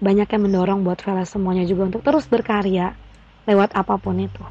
banyak 0.00 0.24
yang 0.24 0.42
mendorong 0.48 0.88
buat 0.88 1.04
Vela 1.04 1.28
semuanya 1.28 1.68
juga 1.68 1.92
untuk 1.92 2.00
terus 2.00 2.24
berkarya 2.24 2.96
lewat 3.48 3.72
apa 3.72 3.96
pun 3.96 4.20
itu. 4.20 4.44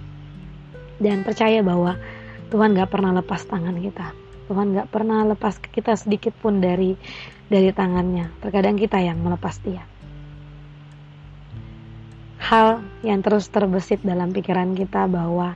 Dan 0.97 1.21
percaya 1.21 1.61
bahwa 1.61 1.95
Tuhan 2.49 2.73
gak 2.73 2.89
pernah 2.89 3.13
lepas 3.13 3.45
tangan 3.45 3.77
kita. 3.77 4.17
Tuhan 4.49 4.73
gak 4.73 4.89
pernah 4.89 5.21
lepas 5.29 5.61
kita 5.61 5.93
sedikit 5.93 6.33
pun 6.33 6.57
dari 6.57 6.97
dari 7.47 7.69
tangannya. 7.69 8.33
Terkadang 8.41 8.75
kita 8.81 8.97
yang 8.97 9.21
melepas 9.21 9.61
dia. 9.61 9.85
Hal 12.41 12.81
yang 13.05 13.21
terus 13.21 13.51
terbesit 13.53 14.01
dalam 14.01 14.33
pikiran 14.33 14.73
kita 14.73 15.05
bahwa 15.05 15.53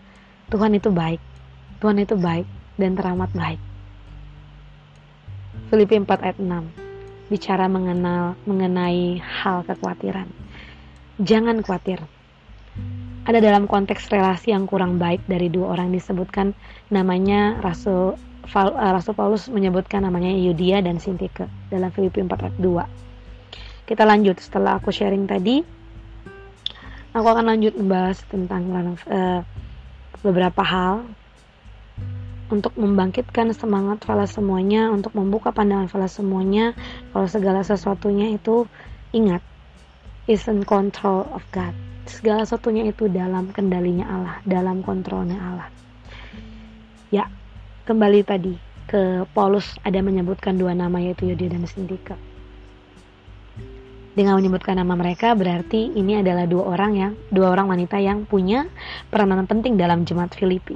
Tuhan 0.54 0.78
itu 0.78 0.94
baik. 0.94 1.24
Tuhan 1.82 1.98
itu 1.98 2.14
baik 2.14 2.46
dan 2.78 2.94
teramat 2.94 3.32
baik. 3.34 3.62
Filipi 5.72 5.96
4 5.98 6.06
ayat 6.20 6.38
6 6.38 6.92
bicara 7.32 7.72
mengenal 7.72 8.36
mengenai 8.44 9.24
hal 9.24 9.64
kekhawatiran. 9.64 10.28
Jangan 11.16 11.64
khawatir, 11.64 12.04
ada 13.22 13.38
dalam 13.38 13.70
konteks 13.70 14.10
relasi 14.10 14.50
yang 14.54 14.66
kurang 14.66 14.98
baik 14.98 15.22
dari 15.30 15.48
dua 15.48 15.78
orang 15.78 15.94
disebutkan 15.94 16.58
namanya 16.90 17.62
Rasul 17.62 18.18
uh, 18.56 18.92
Rasul 18.92 19.14
Paulus 19.14 19.46
menyebutkan 19.48 20.02
namanya 20.02 20.34
Yudia 20.34 20.82
dan 20.82 20.98
Sintike 20.98 21.46
dalam 21.70 21.94
Filipi 21.94 22.26
4 22.26 22.34
ayat 22.34 22.56
2. 22.58 23.88
Kita 23.88 24.04
lanjut 24.08 24.42
setelah 24.42 24.82
aku 24.82 24.90
sharing 24.90 25.30
tadi 25.30 25.62
aku 27.12 27.28
akan 27.28 27.46
lanjut 27.46 27.78
membahas 27.78 28.24
tentang 28.26 28.68
uh, 29.06 29.42
beberapa 30.26 30.64
hal 30.64 31.06
untuk 32.52 32.76
membangkitkan 32.76 33.56
semangat 33.56 34.04
fala 34.04 34.28
semuanya, 34.28 34.92
untuk 34.92 35.16
membuka 35.16 35.56
pandangan 35.56 35.88
fala 35.88 36.12
semuanya, 36.12 36.76
kalau 37.16 37.24
segala 37.32 37.64
sesuatunya 37.64 38.36
itu 38.36 38.68
ingat, 39.16 39.40
is 40.28 40.44
in 40.52 40.68
control 40.68 41.24
of 41.32 41.48
God. 41.56 41.72
Segala 42.10 42.46
sesuatunya 42.46 42.90
itu 42.90 43.06
dalam 43.10 43.54
kendalinya 43.54 44.06
Allah, 44.10 44.36
dalam 44.46 44.82
kontrolnya 44.82 45.38
Allah. 45.38 45.70
Ya, 47.14 47.28
kembali 47.86 48.24
tadi 48.26 48.56
ke 48.90 49.24
Paulus 49.32 49.78
ada 49.86 50.02
menyebutkan 50.04 50.58
dua 50.58 50.76
nama 50.76 50.98
yaitu 51.00 51.30
Yudia 51.30 51.52
dan 51.52 51.64
Sindika. 51.70 52.18
Dengan 54.12 54.36
menyebutkan 54.36 54.76
nama 54.76 54.92
mereka 55.00 55.32
berarti 55.32 55.96
ini 55.96 56.20
adalah 56.20 56.44
dua 56.44 56.68
orang 56.76 56.92
yang 57.00 57.12
dua 57.32 57.56
orang 57.56 57.72
wanita 57.72 57.96
yang 57.96 58.28
punya 58.28 58.68
peranan 59.08 59.48
penting 59.48 59.80
dalam 59.80 60.04
jemaat 60.04 60.36
Filipi. 60.36 60.76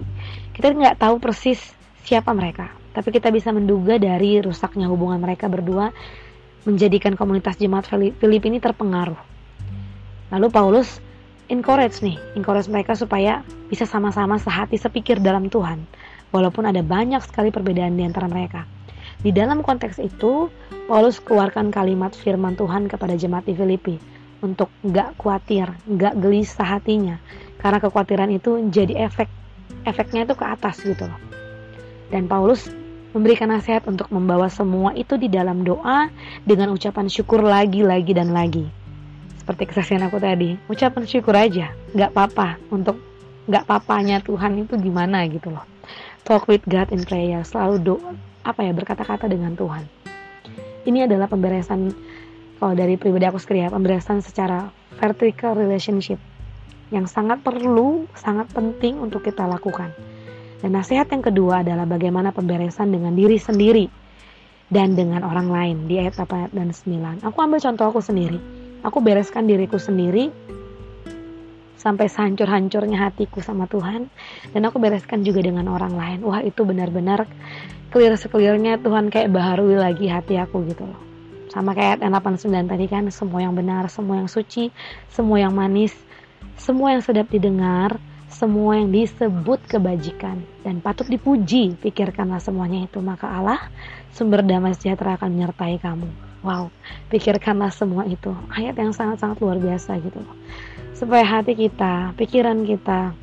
Kita 0.55 0.71
nggak 0.71 1.03
tahu 1.03 1.19
persis 1.19 1.59
siapa 2.07 2.31
mereka, 2.31 2.71
tapi 2.95 3.11
kita 3.11 3.35
bisa 3.35 3.51
menduga 3.51 3.99
dari 3.99 4.39
rusaknya 4.39 4.87
hubungan 4.87 5.19
mereka 5.19 5.51
berdua 5.51 5.91
menjadikan 6.63 7.19
komunitas 7.19 7.59
jemaat 7.59 7.91
Filipi 7.91 8.47
ini 8.47 8.63
terpengaruh. 8.63 9.19
Lalu 10.31 10.47
Paulus 10.47 11.03
encourage 11.47 12.01
nih, 12.01 12.17
encourage 12.33 12.69
mereka 12.69 12.97
supaya 12.97 13.45
bisa 13.69 13.85
sama-sama 13.85 14.37
sehati 14.41 14.77
sepikir 14.77 15.21
dalam 15.21 15.49
Tuhan, 15.49 15.85
walaupun 16.33 16.65
ada 16.65 16.81
banyak 16.81 17.21
sekali 17.21 17.53
perbedaan 17.53 17.97
di 17.97 18.03
antara 18.05 18.25
mereka. 18.25 18.65
Di 19.21 19.33
dalam 19.33 19.65
konteks 19.65 20.01
itu, 20.01 20.49
Paulus 20.85 21.17
keluarkan 21.17 21.73
kalimat 21.73 22.13
firman 22.13 22.53
Tuhan 22.53 22.85
kepada 22.85 23.17
jemaat 23.17 23.49
di 23.49 23.57
Filipi 23.57 23.97
untuk 24.45 24.69
gak 24.85 25.17
khawatir, 25.17 25.69
gak 25.97 26.17
gelisah 26.21 26.77
hatinya, 26.77 27.17
karena 27.57 27.81
kekhawatiran 27.81 28.29
itu 28.29 28.69
jadi 28.69 29.09
efek, 29.09 29.29
efeknya 29.89 30.29
itu 30.29 30.37
ke 30.37 30.45
atas 30.45 30.81
gitu 30.85 31.09
loh. 31.09 31.19
Dan 32.13 32.29
Paulus 32.29 32.69
memberikan 33.15 33.49
nasihat 33.49 33.87
untuk 33.89 34.11
membawa 34.13 34.51
semua 34.51 34.93
itu 34.93 35.17
di 35.17 35.31
dalam 35.31 35.65
doa 35.65 36.11
dengan 36.43 36.75
ucapan 36.75 37.09
syukur 37.09 37.41
lagi, 37.41 37.81
lagi, 37.81 38.11
dan 38.13 38.35
lagi. 38.35 38.84
Seperti 39.45 39.69
kesaksian 39.69 40.01
aku 40.01 40.17
tadi, 40.17 40.57
ucapan 40.65 41.05
syukur 41.05 41.37
aja, 41.37 41.69
gak 41.93 42.17
apa-apa 42.17 42.57
untuk 42.73 42.97
gak 43.45 43.69
papanya 43.69 44.17
Tuhan 44.17 44.57
itu 44.65 44.73
gimana 44.81 45.21
gitu 45.29 45.53
loh. 45.53 45.61
Talk 46.25 46.49
with 46.49 46.65
God 46.65 46.89
in 46.89 47.05
prayer, 47.05 47.45
selalu 47.45 47.77
doa, 47.77 48.17
apa 48.41 48.65
ya 48.65 48.73
berkata-kata 48.73 49.29
dengan 49.29 49.53
Tuhan. 49.53 49.85
Ini 50.89 51.05
adalah 51.05 51.29
pemberesan 51.29 51.93
kalau 52.57 52.73
dari 52.73 52.97
pribadi 52.97 53.29
aku 53.29 53.37
sendiri 53.37 53.67
ya, 53.67 53.69
pemberesan 53.69 54.25
secara 54.25 54.73
vertical 54.97 55.53
relationship 55.53 56.17
yang 56.89 57.05
sangat 57.05 57.45
perlu, 57.45 58.09
sangat 58.17 58.49
penting 58.49 58.97
untuk 58.97 59.21
kita 59.21 59.45
lakukan. 59.45 59.93
Dan 60.65 60.73
nasihat 60.73 61.05
yang 61.13 61.21
kedua 61.21 61.61
adalah 61.61 61.85
bagaimana 61.85 62.33
pemberesan 62.33 62.89
dengan 62.89 63.13
diri 63.13 63.37
sendiri 63.37 63.85
dan 64.73 64.97
dengan 64.97 65.21
orang 65.21 65.53
lain 65.53 65.77
di 65.85 66.01
ayat 66.01 66.17
8 66.17 66.49
dan 66.57 66.73
9. 66.73 67.21
Aku 67.21 67.37
ambil 67.45 67.61
contoh 67.61 67.85
aku 67.93 68.01
sendiri. 68.01 68.64
Aku 68.85 69.01
bereskan 69.01 69.49
diriku 69.49 69.81
sendiri 69.81 70.29
sampai 71.73 72.05
sehancur-hancurnya 72.05 73.09
hatiku 73.09 73.41
sama 73.41 73.65
Tuhan 73.65 74.13
dan 74.53 74.61
aku 74.61 74.77
bereskan 74.77 75.25
juga 75.25 75.41
dengan 75.41 75.65
orang 75.73 75.97
lain. 75.97 76.19
Wah, 76.21 76.45
itu 76.45 76.61
benar-benar 76.61 77.25
clear 77.89 78.13
sekelirnya 78.13 78.77
Tuhan 78.77 79.09
kayak 79.09 79.33
baharui 79.33 79.73
lagi 79.73 80.05
hati 80.05 80.37
aku 80.37 80.69
gitu 80.69 80.85
loh. 80.85 81.01
Sama 81.49 81.73
kayak 81.73 82.05
ayat 82.05 82.13
89 82.13 82.45
tadi 82.69 82.85
kan 82.85 83.09
semua 83.09 83.41
yang 83.41 83.57
benar 83.57 83.89
semua 83.89 84.21
yang 84.21 84.29
suci 84.29 84.69
semua 85.09 85.41
yang 85.41 85.53
manis 85.57 85.93
semua 86.53 86.93
yang 86.93 87.01
sedap 87.01 87.25
didengar 87.33 87.97
semua 88.29 88.77
yang 88.77 88.93
disebut 88.93 89.65
kebajikan. 89.65 90.45
Dan 90.61 90.77
patut 90.77 91.09
dipuji 91.09 91.73
pikirkanlah 91.81 92.37
semuanya 92.37 92.85
itu. 92.85 93.01
Maka 93.01 93.33
Allah 93.33 93.65
sumber 94.13 94.45
damai 94.45 94.77
sejahtera 94.77 95.17
akan 95.17 95.33
menyertai 95.33 95.81
kamu 95.81 96.34
wow 96.45 96.69
pikirkanlah 97.09 97.73
semua 97.73 98.05
itu 98.05 98.31
ayat 98.53 98.77
yang 98.77 98.93
sangat-sangat 98.93 99.41
luar 99.41 99.57
biasa 99.57 99.97
gitu 99.97 100.21
supaya 100.93 101.25
hati 101.25 101.57
kita 101.57 102.13
pikiran 102.13 102.61
kita 102.63 103.17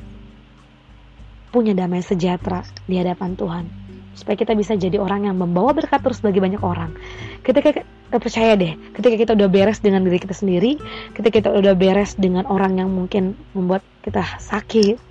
punya 1.55 1.71
damai 1.71 2.03
sejahtera 2.03 2.67
di 2.85 2.99
hadapan 2.99 3.39
Tuhan 3.39 3.65
supaya 4.13 4.37
kita 4.37 4.53
bisa 4.53 4.77
jadi 4.77 5.01
orang 5.01 5.25
yang 5.25 5.37
membawa 5.37 5.73
berkat 5.73 6.01
terus 6.05 6.21
bagi 6.21 6.37
banyak 6.37 6.61
orang. 6.61 6.93
Ketika 7.41 7.81
kita 7.81 8.17
percaya 8.21 8.53
deh, 8.53 8.73
ketika 8.93 9.15
kita 9.17 9.31
udah 9.33 9.49
beres 9.49 9.81
dengan 9.81 10.05
diri 10.05 10.21
kita 10.21 10.37
sendiri, 10.37 10.77
ketika 11.17 11.41
kita 11.41 11.49
udah 11.49 11.73
beres 11.73 12.13
dengan 12.13 12.45
orang 12.45 12.77
yang 12.77 12.93
mungkin 12.93 13.33
membuat 13.57 13.81
kita 14.05 14.21
sakit, 14.37 15.01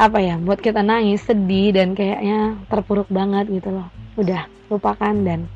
apa 0.00 0.18
ya, 0.22 0.40
buat 0.40 0.64
kita 0.64 0.80
nangis, 0.80 1.28
sedih 1.28 1.76
dan 1.76 1.92
kayaknya 1.92 2.56
terpuruk 2.72 3.08
banget 3.12 3.52
gitu 3.52 3.68
loh. 3.68 3.88
Udah 4.16 4.48
lupakan 4.72 5.14
dan 5.24 5.46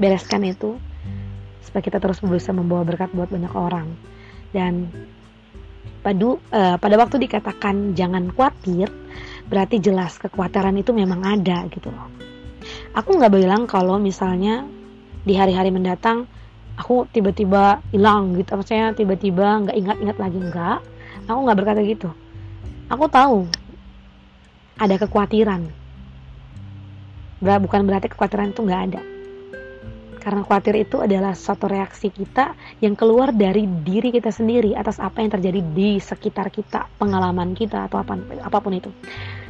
bereskan 0.00 0.42
itu 0.48 0.80
supaya 1.60 1.84
kita 1.84 2.00
terus 2.00 2.24
bisa 2.24 2.56
membawa 2.56 2.82
berkat 2.82 3.12
buat 3.12 3.28
banyak 3.28 3.52
orang. 3.52 3.92
Dan 4.50 4.88
padu, 6.00 6.40
uh, 6.50 6.80
pada 6.80 6.96
waktu 6.96 7.20
dikatakan 7.20 7.92
jangan 7.92 8.32
khawatir, 8.32 8.88
berarti 9.46 9.78
jelas 9.78 10.16
kekhawatiran 10.16 10.74
itu 10.80 10.90
memang 10.96 11.20
ada 11.22 11.68
gitu 11.68 11.92
loh. 11.92 12.08
Aku 12.96 13.14
nggak 13.14 13.30
bilang 13.30 13.68
kalau 13.68 14.00
misalnya 14.00 14.64
di 15.22 15.36
hari-hari 15.36 15.68
mendatang 15.68 16.24
aku 16.80 17.04
tiba-tiba 17.12 17.84
hilang 17.92 18.34
gitu, 18.40 18.56
maksudnya 18.56 18.96
tiba-tiba 18.96 19.68
nggak 19.68 19.76
ingat-ingat 19.76 20.16
lagi 20.16 20.38
nggak. 20.40 20.78
Aku 21.28 21.38
nggak 21.44 21.58
berkata 21.60 21.80
gitu. 21.84 22.08
Aku 22.88 23.04
tahu 23.06 23.46
ada 24.80 24.96
kekhawatiran. 24.96 25.68
Bukan 27.44 27.80
berarti 27.84 28.08
kekhawatiran 28.10 28.56
itu 28.56 28.64
nggak 28.64 28.82
ada. 28.90 29.19
Karena 30.20 30.44
khawatir 30.44 30.76
itu 30.76 31.00
adalah 31.00 31.32
suatu 31.32 31.64
reaksi 31.64 32.12
kita 32.12 32.52
yang 32.84 32.92
keluar 32.92 33.32
dari 33.32 33.64
diri 33.64 34.12
kita 34.12 34.28
sendiri 34.28 34.76
atas 34.76 35.00
apa 35.00 35.24
yang 35.24 35.32
terjadi 35.32 35.60
di 35.72 35.96
sekitar 35.96 36.52
kita, 36.52 36.92
pengalaman 37.00 37.56
kita 37.56 37.88
atau 37.88 38.04
apa, 38.04 38.20
apa 38.20 38.58
pun 38.60 38.76
itu. 38.76 38.92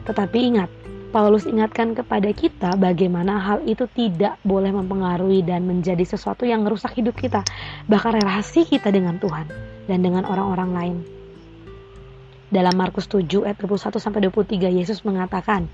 Tetapi 0.07 0.39
ingat, 0.39 0.71
Paulus 1.11 1.43
ingatkan 1.43 1.99
kepada 1.99 2.31
kita 2.31 2.79
bagaimana 2.79 3.43
hal 3.43 3.67
itu 3.67 3.91
tidak 3.99 4.39
boleh 4.47 4.71
mempengaruhi 4.71 5.43
dan 5.43 5.67
menjadi 5.67 6.07
sesuatu 6.07 6.47
yang 6.47 6.63
merusak 6.63 6.95
hidup 6.95 7.19
kita, 7.19 7.43
bahkan 7.91 8.15
relasi 8.15 8.63
kita 8.63 8.95
dengan 8.95 9.19
Tuhan 9.19 9.51
dan 9.91 10.07
dengan 10.07 10.23
orang-orang 10.23 10.71
lain. 10.71 10.97
Dalam 12.55 12.79
Markus 12.79 13.11
7 13.11 13.27
ayat 13.43 13.59
21 13.59 13.99
sampai 13.99 14.23
23 14.31 14.71
Yesus 14.71 15.03
mengatakan, 15.03 15.67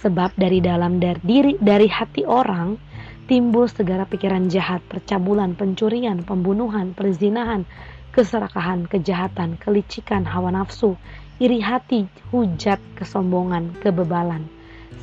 sebab 0.00 0.32
dari 0.40 0.64
dalam 0.64 0.96
dari 0.96 1.20
diri 1.20 1.52
dari 1.60 1.88
hati 1.88 2.24
orang 2.24 2.80
timbul 3.28 3.68
segala 3.68 4.08
pikiran 4.08 4.48
jahat, 4.48 4.80
percabulan, 4.88 5.52
pencurian, 5.52 6.24
pembunuhan, 6.24 6.96
perzinahan, 6.96 7.68
keserakahan, 8.16 8.88
kejahatan, 8.88 9.60
kelicikan, 9.60 10.24
hawa 10.24 10.48
nafsu, 10.48 10.96
iri 11.36 11.60
hati, 11.60 12.08
hujat, 12.32 12.80
kesombongan, 12.96 13.76
kebebalan. 13.84 14.48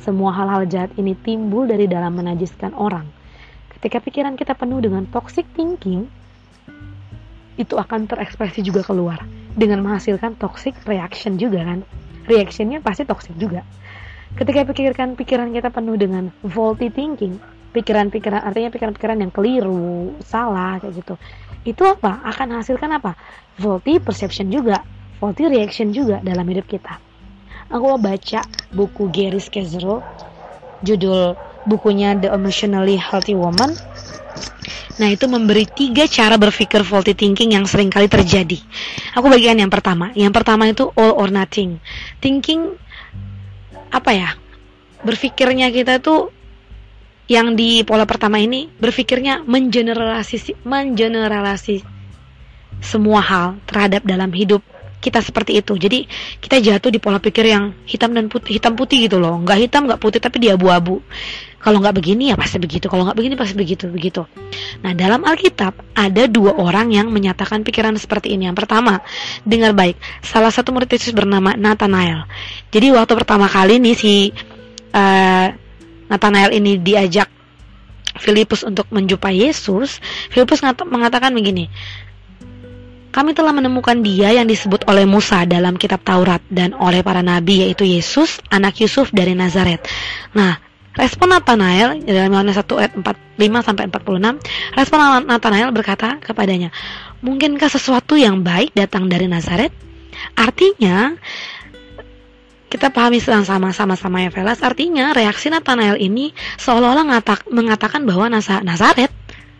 Semua 0.02 0.34
hal-hal 0.34 0.66
jahat 0.66 0.90
ini 0.98 1.14
timbul 1.14 1.70
dari 1.70 1.86
dalam 1.86 2.18
menajiskan 2.18 2.74
orang. 2.74 3.06
Ketika 3.78 4.02
pikiran 4.02 4.34
kita 4.34 4.58
penuh 4.58 4.82
dengan 4.82 5.06
toxic 5.06 5.46
thinking, 5.54 6.10
itu 7.56 7.78
akan 7.78 8.10
terekspresi 8.10 8.60
juga 8.60 8.84
keluar 8.84 9.22
dengan 9.56 9.80
menghasilkan 9.86 10.36
toxic 10.36 10.74
reaction 10.84 11.38
juga 11.38 11.62
kan. 11.64 11.80
Reactionnya 12.26 12.82
pasti 12.82 13.06
toxic 13.06 13.38
juga. 13.38 13.62
Ketika 14.34 14.66
pikirkan 14.66 15.14
pikiran 15.14 15.54
kita 15.54 15.70
penuh 15.72 15.96
dengan 15.96 16.28
faulty 16.44 16.92
thinking, 16.92 17.40
pikiran-pikiran 17.76 18.40
artinya 18.40 18.72
pikiran-pikiran 18.72 19.18
yang 19.20 19.32
keliru, 19.32 20.16
salah 20.24 20.80
kayak 20.80 21.04
gitu. 21.04 21.14
Itu 21.68 21.84
apa? 21.84 22.24
Akan 22.24 22.56
hasilkan 22.56 22.96
apa? 22.96 23.12
Faulty 23.60 24.00
perception 24.00 24.48
juga, 24.48 24.80
faulty 25.20 25.52
reaction 25.52 25.92
juga 25.92 26.24
dalam 26.24 26.48
hidup 26.48 26.64
kita. 26.64 26.96
Aku 27.68 27.84
mau 27.92 28.00
baca 28.00 28.46
buku 28.72 29.10
Gary 29.12 29.42
Skezero, 29.42 30.00
judul 30.80 31.34
bukunya 31.66 32.14
The 32.16 32.32
Emotionally 32.32 32.96
Healthy 32.96 33.34
Woman. 33.34 33.74
Nah 34.96 35.12
itu 35.12 35.28
memberi 35.28 35.68
tiga 35.68 36.08
cara 36.08 36.40
berpikir 36.40 36.80
faulty 36.80 37.12
thinking 37.12 37.52
yang 37.52 37.68
sering 37.68 37.92
kali 37.92 38.08
terjadi. 38.08 38.56
Aku 39.12 39.28
bagian 39.28 39.60
yang 39.60 39.68
pertama. 39.68 40.08
Yang 40.16 40.32
pertama 40.32 40.70
itu 40.70 40.88
all 40.96 41.12
or 41.12 41.28
nothing. 41.28 41.82
Thinking 42.24 42.72
apa 43.92 44.10
ya? 44.16 44.30
Berpikirnya 45.04 45.68
kita 45.68 46.00
tuh 46.00 46.32
yang 47.26 47.58
di 47.58 47.82
pola 47.82 48.06
pertama 48.06 48.38
ini 48.38 48.70
berpikirnya 48.78 49.42
mengeneralisasi 49.42 50.62
mengeneralisasi 50.62 51.82
semua 52.78 53.18
hal 53.24 53.58
terhadap 53.66 54.06
dalam 54.06 54.30
hidup 54.30 54.62
kita 55.06 55.22
seperti 55.22 55.60
itu. 55.60 55.78
Jadi 55.78 56.08
kita 56.42 56.58
jatuh 56.58 56.90
di 56.90 56.98
pola 56.98 57.22
pikir 57.22 57.46
yang 57.46 57.70
hitam 57.86 58.10
dan 58.10 58.26
putih, 58.26 58.58
hitam 58.58 58.74
putih 58.74 59.06
gitu 59.06 59.22
loh. 59.22 59.38
Nggak 59.38 59.58
hitam, 59.68 59.86
nggak 59.86 60.00
putih, 60.02 60.18
tapi 60.18 60.42
dia 60.42 60.58
abu-abu. 60.58 60.98
Kalau 61.62 61.82
nggak 61.82 61.94
begini 61.98 62.30
ya 62.30 62.36
pasti 62.38 62.58
begitu. 62.58 62.86
Kalau 62.90 63.06
nggak 63.06 63.18
begini 63.18 63.34
pasti 63.38 63.54
begitu, 63.54 63.90
begitu. 63.90 64.22
Nah 64.82 64.94
dalam 64.94 65.22
Alkitab 65.22 65.94
ada 65.94 66.22
dua 66.30 66.54
orang 66.58 66.94
yang 66.94 67.10
menyatakan 67.10 67.62
pikiran 67.62 67.94
seperti 67.98 68.34
ini. 68.34 68.50
Yang 68.50 68.66
pertama, 68.66 69.02
dengar 69.46 69.74
baik. 69.74 69.98
Salah 70.22 70.50
satu 70.50 70.74
murid 70.74 70.90
Yesus 70.90 71.14
bernama 71.14 71.54
Nathanael. 71.54 72.26
Jadi 72.70 72.94
waktu 72.94 73.12
pertama 73.14 73.46
kali 73.50 73.82
nih 73.82 73.94
si 73.94 74.30
uh, 74.94 75.48
Nathanael 76.06 76.54
ini 76.54 76.78
diajak 76.78 77.28
Filipus 78.16 78.64
untuk 78.64 78.88
menjumpai 78.88 79.44
Yesus, 79.48 80.00
Filipus 80.32 80.64
mengatakan 80.64 81.36
begini, 81.36 81.68
kami 83.12 83.32
telah 83.32 83.52
menemukan 83.52 83.96
dia 84.04 84.28
yang 84.32 84.44
disebut 84.44 84.84
oleh 84.92 85.08
Musa 85.08 85.48
dalam 85.48 85.80
kitab 85.80 86.04
Taurat 86.04 86.44
dan 86.52 86.76
oleh 86.76 87.00
para 87.00 87.24
nabi 87.24 87.64
yaitu 87.64 87.88
Yesus, 87.88 88.44
anak 88.52 88.76
Yusuf 88.80 89.08
dari 89.08 89.32
Nazaret. 89.32 89.80
Nah, 90.36 90.60
respon 90.92 91.32
Nathanael 91.32 92.04
dalam 92.04 92.32
Yohanes 92.32 92.60
1 92.60 92.76
ayat 92.76 92.92
45 92.92 93.64
sampai 93.64 93.84
46, 93.88 94.36
respon 94.76 94.98
Nathanael 95.24 95.72
berkata 95.72 96.20
kepadanya, 96.20 96.68
"Mungkinkah 97.24 97.72
sesuatu 97.72 98.20
yang 98.20 98.44
baik 98.44 98.76
datang 98.76 99.08
dari 99.08 99.28
Nazaret?" 99.28 99.72
Artinya, 100.36 101.16
kita 102.66 102.90
pahami 102.90 103.22
sama-sama 103.22 103.94
sama 103.94 104.18
ya 104.26 104.30
Velas. 104.34 104.58
Artinya 104.60 105.14
reaksi 105.14 105.48
Nathanael 105.50 105.96
ini 106.02 106.34
seolah-olah 106.58 107.06
mengatakan 107.50 108.02
bahwa 108.02 108.26
Nazaret. 108.32 109.12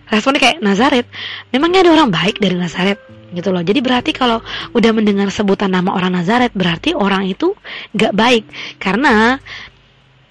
Responnya 0.06 0.38
kayak 0.38 0.58
Nazaret 0.62 1.06
memangnya 1.50 1.82
ada 1.82 1.90
orang 1.98 2.10
baik 2.14 2.38
dari 2.38 2.54
Nazaret? 2.54 2.98
Gitu 3.34 3.50
loh. 3.50 3.62
Jadi 3.62 3.82
berarti 3.82 4.10
kalau 4.14 4.38
udah 4.70 4.90
mendengar 4.94 5.30
sebutan 5.34 5.74
nama 5.74 5.90
orang 5.94 6.14
Nazaret 6.14 6.54
berarti 6.54 6.94
orang 6.94 7.26
itu 7.26 7.54
gak 7.90 8.14
baik. 8.14 8.46
Karena 8.78 9.34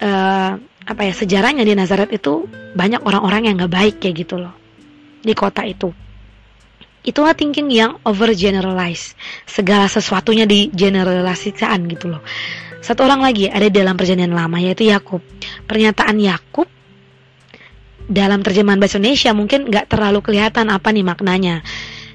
uh, 0.00 0.50
apa 0.86 1.02
ya 1.04 1.12
sejarahnya 1.12 1.60
di 1.60 1.76
Nazaret 1.76 2.08
itu 2.08 2.48
banyak 2.72 3.04
orang-orang 3.04 3.52
yang 3.52 3.60
gak 3.60 3.72
baik 3.72 3.94
kayak 4.00 4.24
gitu 4.24 4.40
loh. 4.40 4.56
Di 5.20 5.36
kota 5.36 5.60
itu. 5.68 5.92
Itulah 7.06 7.38
thinking 7.38 7.70
yang 7.70 8.02
over 8.02 8.34
generalize. 8.34 9.14
Segala 9.46 9.86
sesuatunya 9.86 10.42
di 10.42 10.68
generalisasikan 10.74 11.86
gitu 11.86 12.10
loh. 12.10 12.22
Satu 12.82 13.06
orang 13.06 13.22
lagi 13.22 13.46
ada 13.46 13.70
dalam 13.70 13.94
perjanjian 13.94 14.34
lama 14.34 14.58
yaitu 14.58 14.90
Yakub. 14.90 15.22
Pernyataan 15.70 16.18
Yakub 16.18 16.66
dalam 18.06 18.42
terjemahan 18.42 18.78
bahasa 18.78 18.98
Indonesia 19.02 19.34
mungkin 19.34 19.66
nggak 19.66 19.90
terlalu 19.90 20.22
kelihatan 20.22 20.70
apa 20.70 20.94
nih 20.94 21.06
maknanya. 21.06 21.62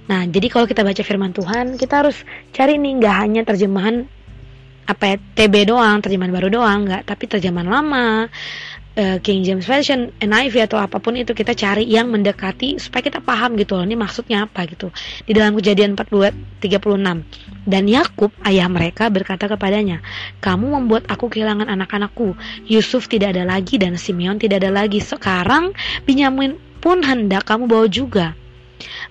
Nah, 0.08 0.28
jadi 0.28 0.48
kalau 0.52 0.68
kita 0.68 0.84
baca 0.84 1.04
firman 1.04 1.32
Tuhan, 1.32 1.80
kita 1.80 2.04
harus 2.04 2.18
cari 2.52 2.76
nih 2.76 3.00
nggak 3.00 3.16
hanya 3.16 3.42
terjemahan 3.48 4.08
apa 4.88 5.04
ya 5.08 5.16
TB 5.20 5.72
doang, 5.72 6.04
terjemahan 6.04 6.34
baru 6.36 6.48
doang, 6.52 6.84
nggak, 6.84 7.08
tapi 7.08 7.24
terjemahan 7.32 7.70
lama, 7.70 8.28
uh, 8.98 9.18
King 9.24 9.46
James 9.46 9.64
Version, 9.64 10.12
NIV 10.20 10.68
atau 10.72 10.80
apa 10.82 11.00
pun 11.00 11.16
itu 11.16 11.32
kita 11.32 11.56
cari 11.56 11.88
yang 11.88 12.12
mendekati 12.12 12.80
supaya 12.82 13.04
kita 13.06 13.20
paham 13.24 13.56
gitu 13.56 13.80
loh, 13.80 13.86
ini 13.86 13.96
maksudnya 13.96 14.48
apa 14.48 14.68
gitu. 14.68 14.92
Di 15.24 15.32
dalam 15.32 15.56
Kejadian 15.56 15.96
42 15.96 16.62
36. 16.62 17.26
Dan 17.66 17.84
Yakub 17.86 18.32
ayah 18.46 18.70
mereka 18.70 19.10
berkata 19.10 19.50
kepadanya, 19.50 20.02
"Kamu 20.42 20.78
membuat 20.82 21.10
aku 21.10 21.30
kehilangan 21.30 21.70
anak-anakku. 21.70 22.34
Yusuf 22.70 23.10
tidak 23.10 23.38
ada 23.38 23.46
lagi 23.46 23.78
dan 23.78 23.98
Simeon 23.98 24.38
tidak 24.42 24.66
ada 24.66 24.72
lagi. 24.74 25.02
Sekarang 25.02 25.74
Binyamin 26.06 26.58
pun 26.82 27.02
hendak 27.06 27.46
kamu 27.46 27.70
bawa 27.70 27.86
juga." 27.90 28.34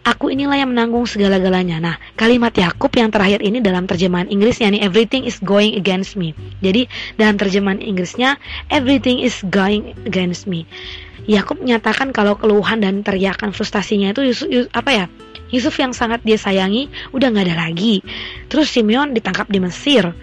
Aku 0.00 0.32
inilah 0.32 0.56
yang 0.56 0.72
menanggung 0.72 1.04
segala-galanya. 1.04 1.76
Nah, 1.76 1.96
kalimat 2.16 2.56
Yakub 2.56 2.88
yang 2.96 3.12
terakhir 3.12 3.44
ini 3.44 3.60
dalam 3.60 3.84
terjemahan 3.84 4.32
Inggrisnya 4.32 4.72
nih 4.72 4.80
everything 4.80 5.28
is 5.28 5.36
going 5.44 5.76
against 5.76 6.16
me. 6.16 6.32
Jadi 6.64 6.88
dalam 7.20 7.36
terjemahan 7.36 7.84
Inggrisnya 7.84 8.40
everything 8.72 9.20
is 9.20 9.36
going 9.52 9.92
against 10.08 10.48
me. 10.48 10.64
Yakub 11.28 11.60
menyatakan 11.60 12.16
kalau 12.16 12.32
keluhan 12.32 12.80
dan 12.80 13.04
teriakan 13.04 13.52
frustasinya 13.52 14.16
itu 14.16 14.24
Yusuf, 14.24 14.48
Yusuf, 14.48 14.72
apa 14.72 14.90
ya? 14.90 15.04
Yusuf 15.52 15.76
yang 15.76 15.92
sangat 15.92 16.24
dia 16.24 16.40
sayangi 16.40 16.88
udah 17.12 17.28
nggak 17.28 17.52
ada 17.52 17.68
lagi. 17.68 18.00
Terus 18.48 18.72
Simeon 18.72 19.12
ditangkap 19.12 19.52
di 19.52 19.60
Mesir. 19.60 20.16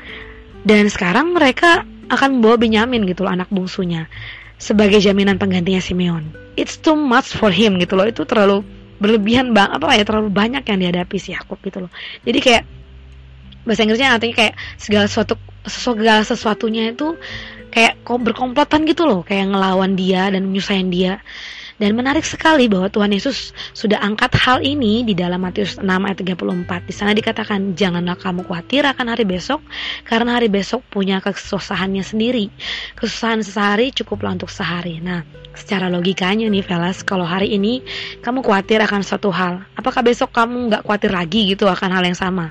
Dan 0.66 0.90
sekarang 0.90 1.38
mereka 1.38 1.86
akan 2.10 2.42
membawa 2.42 2.58
Benyamin 2.58 3.06
gitu 3.06 3.30
loh 3.30 3.32
anak 3.36 3.48
bungsunya 3.54 4.10
sebagai 4.58 4.98
jaminan 4.98 5.38
penggantinya 5.38 5.80
Simeon. 5.80 6.34
It's 6.58 6.82
too 6.82 6.98
much 6.98 7.38
for 7.38 7.54
him 7.54 7.78
gitu 7.78 7.94
loh. 7.94 8.10
Itu 8.10 8.26
terlalu 8.26 8.66
berlebihan 8.98 9.54
bang 9.54 9.70
apa 9.74 9.94
ya 9.94 10.04
terlalu 10.06 10.30
banyak 10.34 10.64
yang 10.66 10.78
dihadapi 10.82 11.18
si 11.22 11.34
Yakub 11.34 11.62
gitu 11.62 11.86
loh. 11.86 11.92
Jadi 12.26 12.40
kayak 12.42 12.64
bahasa 13.68 13.84
Inggrisnya 13.84 14.16
artinya 14.16 14.36
kayak 14.36 14.54
segala 14.80 15.06
sesuatu 15.06 15.36
segala 15.68 16.22
sesuatunya 16.24 16.96
itu 16.96 17.18
kayak 17.70 18.02
berkomplotan 18.04 18.88
gitu 18.90 19.06
loh. 19.06 19.22
Kayak 19.22 19.54
ngelawan 19.54 19.94
dia 19.94 20.34
dan 20.34 20.48
menyusahin 20.50 20.90
dia 20.90 21.22
dan 21.78 21.94
menarik 21.94 22.26
sekali 22.26 22.66
bahwa 22.66 22.90
Tuhan 22.90 23.14
Yesus 23.14 23.54
sudah 23.78 24.02
angkat 24.02 24.34
hal 24.34 24.66
ini 24.66 25.06
di 25.06 25.14
dalam 25.14 25.46
Matius 25.46 25.78
6 25.78 25.86
ayat 25.86 26.18
34. 26.26 26.90
Di 26.90 26.94
sana 26.94 27.14
dikatakan, 27.14 27.78
"Janganlah 27.78 28.18
kamu 28.18 28.50
khawatir 28.50 28.82
akan 28.86 29.14
hari 29.14 29.30
besok, 29.30 29.62
karena 30.02 30.42
hari 30.42 30.50
besok 30.50 30.82
punya 30.90 31.22
kesusahannya 31.22 32.02
sendiri. 32.02 32.50
Kesusahan 32.98 33.46
sehari 33.46 33.94
cukuplah 33.94 34.34
untuk 34.34 34.50
sehari." 34.50 34.98
Nah, 34.98 35.22
secara 35.54 35.86
logikanya 35.90 36.50
nih 36.50 36.66
Velas, 36.66 37.06
kalau 37.06 37.30
hari 37.30 37.54
ini 37.54 37.86
kamu 38.26 38.42
khawatir 38.42 38.82
akan 38.82 39.06
suatu 39.06 39.30
hal, 39.30 39.62
apakah 39.78 40.02
besok 40.02 40.34
kamu 40.34 40.74
nggak 40.74 40.82
khawatir 40.82 41.14
lagi 41.14 41.54
gitu 41.54 41.70
akan 41.70 41.94
hal 41.94 42.04
yang 42.06 42.18
sama? 42.18 42.50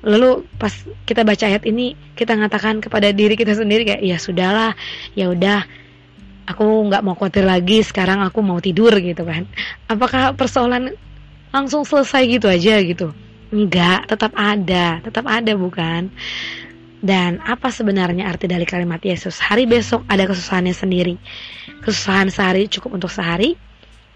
Lalu 0.00 0.48
pas 0.56 0.72
kita 1.04 1.26
baca 1.28 1.44
ayat 1.44 1.66
ini, 1.68 1.92
kita 2.16 2.32
mengatakan 2.32 2.80
kepada 2.80 3.10
diri 3.12 3.36
kita 3.36 3.52
sendiri 3.52 3.84
kayak, 3.84 4.02
ya 4.06 4.16
sudahlah, 4.16 4.72
ya 5.18 5.28
udah, 5.28 5.66
aku 6.46 6.64
nggak 6.88 7.02
mau 7.02 7.18
khawatir 7.18 7.42
lagi 7.42 7.82
sekarang 7.82 8.22
aku 8.22 8.40
mau 8.40 8.62
tidur 8.62 8.94
gitu 9.02 9.26
kan. 9.26 9.44
Apakah 9.90 10.32
persoalan 10.38 10.94
langsung 11.50 11.82
selesai 11.82 12.22
gitu 12.30 12.46
aja 12.46 12.78
gitu? 12.80 13.10
Enggak 13.50 14.06
tetap 14.06 14.32
ada 14.38 15.02
tetap 15.02 15.26
ada 15.26 15.52
bukan? 15.58 16.08
Dan 17.02 17.38
apa 17.44 17.68
sebenarnya 17.68 18.26
arti 18.26 18.48
dari 18.48 18.64
kalimat 18.64 19.02
Yesus? 19.02 19.36
Hari 19.42 19.68
besok 19.68 20.06
ada 20.08 20.24
kesusahannya 20.24 20.72
sendiri. 20.72 21.14
Kesusahan 21.84 22.32
sehari 22.32 22.70
cukup 22.72 22.96
untuk 22.96 23.12
sehari. 23.12 23.54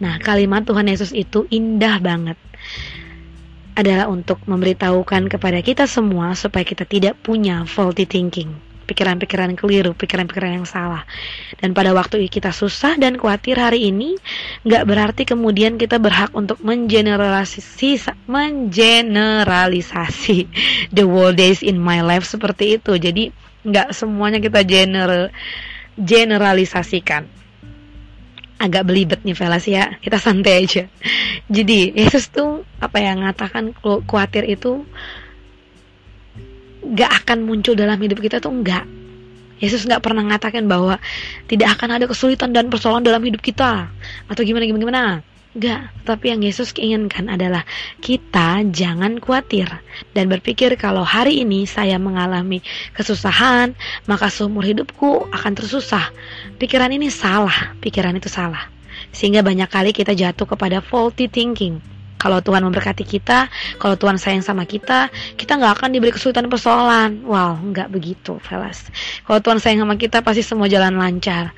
Nah 0.00 0.16
kalimat 0.22 0.64
Tuhan 0.64 0.88
Yesus 0.88 1.12
itu 1.12 1.44
indah 1.52 2.00
banget. 2.00 2.38
Adalah 3.76 4.10
untuk 4.10 4.42
memberitahukan 4.48 5.30
kepada 5.30 5.60
kita 5.62 5.84
semua 5.86 6.34
supaya 6.34 6.66
kita 6.66 6.82
tidak 6.88 7.20
punya 7.22 7.62
faulty 7.68 8.08
thinking 8.08 8.69
pikiran-pikiran 8.90 9.54
keliru, 9.54 9.94
pikiran-pikiran 9.94 10.58
yang 10.58 10.66
salah. 10.66 11.06
Dan 11.62 11.70
pada 11.70 11.94
waktu 11.94 12.26
kita 12.26 12.50
susah 12.50 12.98
dan 12.98 13.14
khawatir 13.14 13.54
hari 13.54 13.94
ini, 13.94 14.18
nggak 14.66 14.90
berarti 14.90 15.22
kemudian 15.22 15.78
kita 15.78 16.02
berhak 16.02 16.34
untuk 16.34 16.58
mengeneralisasi, 16.66 18.10
mengeneralisasi 18.26 20.50
the 20.90 21.06
whole 21.06 21.30
days 21.30 21.62
in 21.62 21.78
my 21.78 22.02
life 22.02 22.26
seperti 22.26 22.82
itu. 22.82 22.98
Jadi 22.98 23.30
nggak 23.62 23.94
semuanya 23.94 24.42
kita 24.42 24.66
general 24.66 25.30
generalisasikan 25.94 27.38
agak 28.60 28.84
belibet 28.84 29.24
nih 29.24 29.36
Velas 29.36 29.64
ya 29.64 29.96
kita 30.04 30.20
santai 30.20 30.68
aja 30.68 30.84
jadi 31.48 31.96
Yesus 31.96 32.28
tuh 32.28 32.68
apa 32.76 33.00
yang 33.00 33.24
ngatakan 33.24 33.72
khawatir 33.80 34.44
itu 34.44 34.84
gak 36.84 37.24
akan 37.24 37.44
muncul 37.44 37.76
dalam 37.76 38.00
hidup 38.00 38.18
kita 38.20 38.40
tuh 38.40 38.52
enggak. 38.52 38.84
Yesus 39.60 39.84
nggak 39.84 40.00
pernah 40.00 40.24
mengatakan 40.24 40.64
bahwa 40.64 40.96
tidak 41.44 41.76
akan 41.76 42.00
ada 42.00 42.08
kesulitan 42.08 42.56
dan 42.56 42.72
persoalan 42.72 43.04
dalam 43.04 43.20
hidup 43.20 43.44
kita 43.44 43.92
atau 44.26 44.40
gimana 44.40 44.64
gimana 44.64 44.80
gimana. 44.80 45.04
Enggak, 45.50 45.90
tapi 46.06 46.30
yang 46.30 46.46
Yesus 46.46 46.70
inginkan 46.78 47.26
adalah 47.26 47.66
kita 47.98 48.62
jangan 48.70 49.18
khawatir 49.18 49.66
dan 50.14 50.30
berpikir 50.30 50.70
kalau 50.78 51.02
hari 51.02 51.42
ini 51.42 51.66
saya 51.66 51.98
mengalami 51.98 52.62
kesusahan, 52.94 53.74
maka 54.06 54.30
seumur 54.30 54.62
hidupku 54.62 55.26
akan 55.34 55.52
tersusah. 55.58 56.14
Pikiran 56.56 56.94
ini 56.94 57.10
salah, 57.10 57.74
pikiran 57.82 58.14
itu 58.14 58.30
salah. 58.30 58.70
Sehingga 59.10 59.42
banyak 59.42 59.66
kali 59.66 59.90
kita 59.90 60.14
jatuh 60.14 60.46
kepada 60.46 60.78
faulty 60.78 61.26
thinking 61.26 61.82
kalau 62.20 62.44
Tuhan 62.44 62.60
memberkati 62.68 63.08
kita, 63.08 63.48
kalau 63.80 63.96
Tuhan 63.96 64.20
sayang 64.20 64.44
sama 64.44 64.68
kita, 64.68 65.08
kita 65.40 65.56
nggak 65.56 65.80
akan 65.80 65.88
diberi 65.96 66.12
kesulitan 66.12 66.52
persoalan. 66.52 67.24
Wow, 67.24 67.56
nggak 67.72 67.88
begitu, 67.88 68.36
Velas. 68.44 68.84
Kalau 69.24 69.40
Tuhan 69.40 69.56
sayang 69.56 69.88
sama 69.88 69.96
kita, 69.96 70.20
pasti 70.20 70.44
semua 70.44 70.68
jalan 70.68 71.00
lancar. 71.00 71.56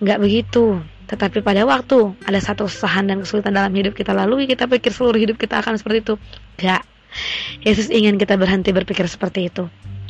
Nggak 0.00 0.18
begitu. 0.24 0.80
Tetapi 1.12 1.44
pada 1.44 1.68
waktu 1.68 2.16
ada 2.24 2.40
satu 2.40 2.64
usaha 2.64 3.04
dan 3.04 3.20
kesulitan 3.20 3.52
dalam 3.52 3.72
hidup 3.76 3.92
kita 3.92 4.16
lalui, 4.16 4.48
kita 4.48 4.64
pikir 4.64 4.96
seluruh 4.96 5.20
hidup 5.20 5.36
kita 5.36 5.60
akan 5.60 5.76
seperti 5.76 6.00
itu. 6.00 6.14
Nggak. 6.56 6.82
Yesus 7.68 7.92
ingin 7.92 8.16
kita 8.16 8.40
berhenti 8.40 8.72
berpikir 8.72 9.04
seperti 9.08 9.52
itu. 9.52 9.68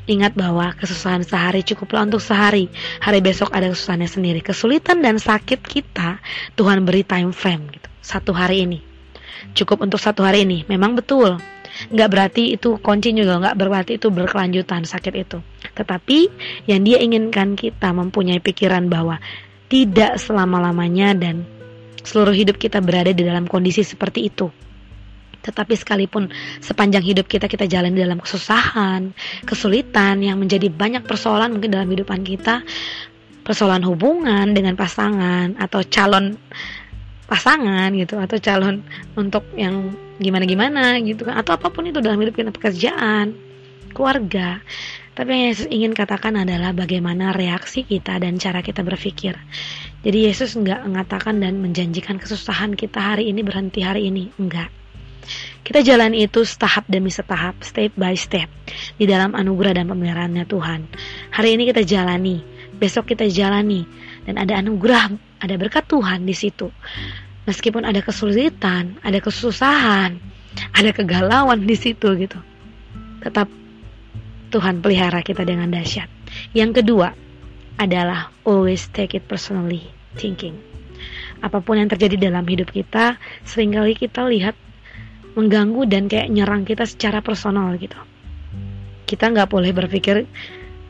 Ingat 0.08 0.38
bahwa 0.38 0.72
kesusahan 0.78 1.20
sehari 1.26 1.66
cukuplah 1.66 2.06
untuk 2.06 2.22
sehari. 2.22 2.70
Hari 3.02 3.18
besok 3.20 3.52
ada 3.52 3.68
kesusahannya 3.68 4.08
sendiri. 4.08 4.40
Kesulitan 4.40 5.04
dan 5.04 5.20
sakit 5.20 5.60
kita, 5.60 6.22
Tuhan 6.56 6.86
beri 6.88 7.04
time 7.04 7.34
frame 7.34 7.68
gitu. 7.76 7.86
Satu 8.00 8.32
hari 8.32 8.64
ini 8.64 8.87
cukup 9.54 9.84
untuk 9.84 10.00
satu 10.00 10.24
hari 10.24 10.44
ini. 10.44 10.64
Memang 10.66 10.98
betul. 10.98 11.38
nggak 11.78 12.10
berarti 12.10 12.58
itu 12.58 12.74
kunci 12.82 13.14
juga 13.14 13.38
nggak 13.38 13.54
berarti 13.54 14.02
itu 14.02 14.10
berkelanjutan 14.10 14.82
sakit 14.82 15.14
itu 15.14 15.38
tetapi 15.78 16.26
yang 16.66 16.82
dia 16.82 16.98
inginkan 16.98 17.54
kita 17.54 17.94
mempunyai 17.94 18.42
pikiran 18.42 18.90
bahwa 18.90 19.22
tidak 19.70 20.18
selama-lamanya 20.18 21.14
dan 21.14 21.46
seluruh 22.02 22.34
hidup 22.34 22.58
kita 22.58 22.82
berada 22.82 23.14
di 23.14 23.22
dalam 23.22 23.46
kondisi 23.46 23.86
seperti 23.86 24.26
itu 24.26 24.50
tetapi 25.48 25.74
sekalipun 25.78 26.28
sepanjang 26.58 27.00
hidup 27.00 27.30
kita 27.30 27.46
kita 27.46 27.64
jalan 27.64 27.94
di 27.94 28.02
dalam 28.02 28.18
kesusahan, 28.20 29.14
kesulitan 29.46 30.20
yang 30.20 30.36
menjadi 30.36 30.68
banyak 30.68 31.06
persoalan 31.06 31.56
mungkin 31.56 31.72
dalam 31.72 31.88
kehidupan 31.88 32.20
kita, 32.26 32.66
persoalan 33.46 33.80
hubungan 33.86 34.52
dengan 34.52 34.76
pasangan 34.76 35.56
atau 35.56 35.80
calon 35.88 36.36
pasangan 37.28 37.92
gitu 37.92 38.16
atau 38.16 38.40
calon 38.40 38.80
untuk 39.14 39.44
yang 39.54 39.92
gimana-gimana 40.16 40.96
gitu 41.04 41.28
kan 41.28 41.36
atau 41.38 41.60
apa 41.60 41.68
pun 41.68 41.84
itu 41.86 42.00
dalam 42.00 42.18
hidup 42.18 42.34
kita 42.34 42.50
pekerjaan 42.50 43.36
keluarga. 43.92 44.64
Tapi 45.12 45.34
yang 45.34 45.44
Yesus 45.50 45.66
ingin 45.68 45.92
katakan 45.98 46.38
adalah 46.38 46.70
bagaimana 46.70 47.34
reaksi 47.34 47.82
kita 47.82 48.22
dan 48.22 48.38
cara 48.38 48.62
kita 48.62 48.86
berpikir. 48.86 49.34
Jadi 50.06 50.18
Yesus 50.30 50.54
nggak 50.54 50.86
mengatakan 50.86 51.42
dan 51.42 51.58
menjanjikan 51.58 52.22
kesusahan 52.22 52.78
kita 52.78 53.02
hari 53.02 53.28
ini 53.28 53.42
berhenti 53.42 53.82
hari 53.82 54.08
ini 54.08 54.30
enggak 54.38 54.70
kita 55.68 55.84
jalani 55.84 56.24
itu 56.24 56.48
setahap 56.48 56.88
demi 56.88 57.12
setahap, 57.12 57.60
step 57.60 57.92
by 58.00 58.16
step, 58.16 58.48
di 58.96 59.04
dalam 59.04 59.36
anugerah 59.36 59.76
dan 59.76 59.92
pemeliharaannya 59.92 60.48
Tuhan. 60.48 60.80
Hari 61.36 61.48
ini 61.60 61.68
kita 61.68 61.84
jalani, 61.84 62.40
besok 62.80 63.12
kita 63.12 63.28
jalani, 63.28 63.84
dan 64.28 64.36
ada 64.36 64.60
anugerah 64.60 65.16
ada 65.40 65.54
berkat 65.56 65.88
Tuhan 65.88 66.28
di 66.28 66.36
situ. 66.36 66.68
Meskipun 67.48 67.88
ada 67.88 68.04
kesulitan, 68.04 69.00
ada 69.00 69.24
kesusahan, 69.24 70.20
ada 70.76 70.90
kegalauan 70.92 71.64
di 71.64 71.72
situ 71.72 72.12
gitu. 72.20 72.36
Tetap 73.24 73.48
Tuhan 74.52 74.84
pelihara 74.84 75.24
kita 75.24 75.48
dengan 75.48 75.72
dahsyat. 75.72 76.12
Yang 76.52 76.84
kedua 76.84 77.16
adalah 77.80 78.28
always 78.44 78.84
take 78.92 79.16
it 79.16 79.24
personally 79.24 79.88
thinking. 80.20 80.60
Apa 81.40 81.64
pun 81.64 81.80
yang 81.80 81.88
terjadi 81.88 82.28
dalam 82.28 82.44
hidup 82.44 82.68
kita, 82.68 83.16
sering 83.48 83.72
kali 83.72 83.96
kita 83.96 84.28
lihat 84.28 84.52
mengganggu 85.38 85.88
dan 85.88 86.04
kayak 86.10 86.28
nyerang 86.28 86.68
kita 86.68 86.84
secara 86.84 87.24
personal 87.24 87.72
gitu. 87.80 87.96
Kita 89.08 89.32
nggak 89.32 89.48
boleh 89.48 89.72
berpikir 89.72 90.28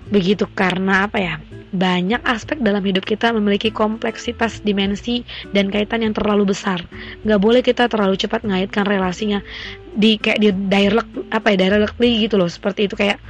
begitu 0.09 0.49
karena 0.53 1.07
apa 1.07 1.18
ya? 1.21 1.37
banyak 1.68 2.25
aspek 2.25 2.57
dalam 2.64 2.81
hidup 2.81 3.05
kita 3.05 3.29
memiliki 3.29 3.68
kompleksitas 3.68 4.64
dimensi 4.64 5.21
dan 5.53 5.68
kaitan 5.68 6.01
yang 6.01 6.16
terlalu 6.16 6.57
besar. 6.57 6.81
Gak 7.29 7.40
boleh 7.40 7.61
kita 7.61 7.92
terlalu 7.92 8.16
cepat 8.16 8.40
mengaitkan 8.44 8.88
relasinya 8.88 9.44
di 9.92 10.16
kayak 10.16 10.40
di 10.40 10.49
direct 10.55 11.11
apa 11.29 11.53
ya 11.53 11.68
directly 11.68 12.25
gitu 12.25 12.40
loh, 12.40 12.49
seperti 12.49 12.88
itu 12.88 12.97
kayak 12.97 13.21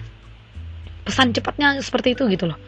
pesan 1.02 1.34
cepatnya 1.34 1.80
seperti 1.82 2.14
itu 2.14 2.30
gitu 2.30 2.52
loh. 2.52 2.58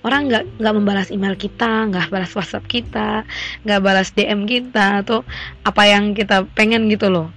Orang 0.00 0.32
nggak 0.32 0.56
nggak 0.56 0.74
membalas 0.74 1.08
email 1.12 1.36
kita, 1.36 1.92
nggak 1.92 2.08
balas 2.08 2.32
WhatsApp 2.32 2.64
kita, 2.64 3.28
nggak 3.68 3.80
balas 3.84 4.08
DM 4.16 4.48
kita 4.48 5.04
atau 5.04 5.22
apa 5.60 5.82
yang 5.84 6.16
kita 6.16 6.48
pengen 6.56 6.88
gitu 6.88 7.12
loh. 7.12 7.28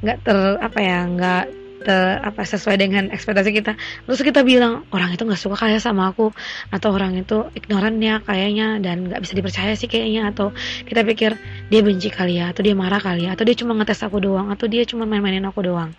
Nggak 0.00 0.24
ter 0.24 0.38
apa 0.58 0.78
ya 0.80 0.98
nggak 1.04 1.44
te, 1.82 1.96
apa 2.18 2.42
sesuai 2.42 2.76
dengan 2.78 3.10
ekspektasi 3.14 3.50
kita. 3.54 3.72
Terus 4.04 4.20
kita 4.22 4.42
bilang 4.42 4.86
orang 4.90 5.14
itu 5.14 5.22
nggak 5.22 5.38
suka 5.38 5.56
kayak 5.56 5.82
sama 5.82 6.10
aku 6.10 6.34
atau 6.74 6.88
orang 6.94 7.18
itu 7.18 7.46
ignoran 7.54 7.98
ya 8.02 8.20
kayaknya 8.22 8.82
dan 8.82 9.06
nggak 9.08 9.20
bisa 9.22 9.34
dipercaya 9.38 9.72
sih 9.78 9.86
kayaknya. 9.86 10.30
Atau 10.30 10.54
kita 10.86 11.06
pikir 11.06 11.38
dia 11.70 11.80
benci 11.82 12.08
kali 12.10 12.42
ya 12.42 12.50
atau 12.50 12.62
dia 12.66 12.74
marah 12.74 13.00
kali 13.02 13.26
ya 13.26 13.34
atau 13.34 13.44
dia 13.46 13.56
cuma 13.58 13.74
ngetes 13.78 14.02
aku 14.02 14.18
doang 14.22 14.50
atau 14.50 14.66
dia 14.66 14.82
cuma 14.86 15.06
main-mainin 15.06 15.46
aku 15.46 15.62
doang. 15.64 15.94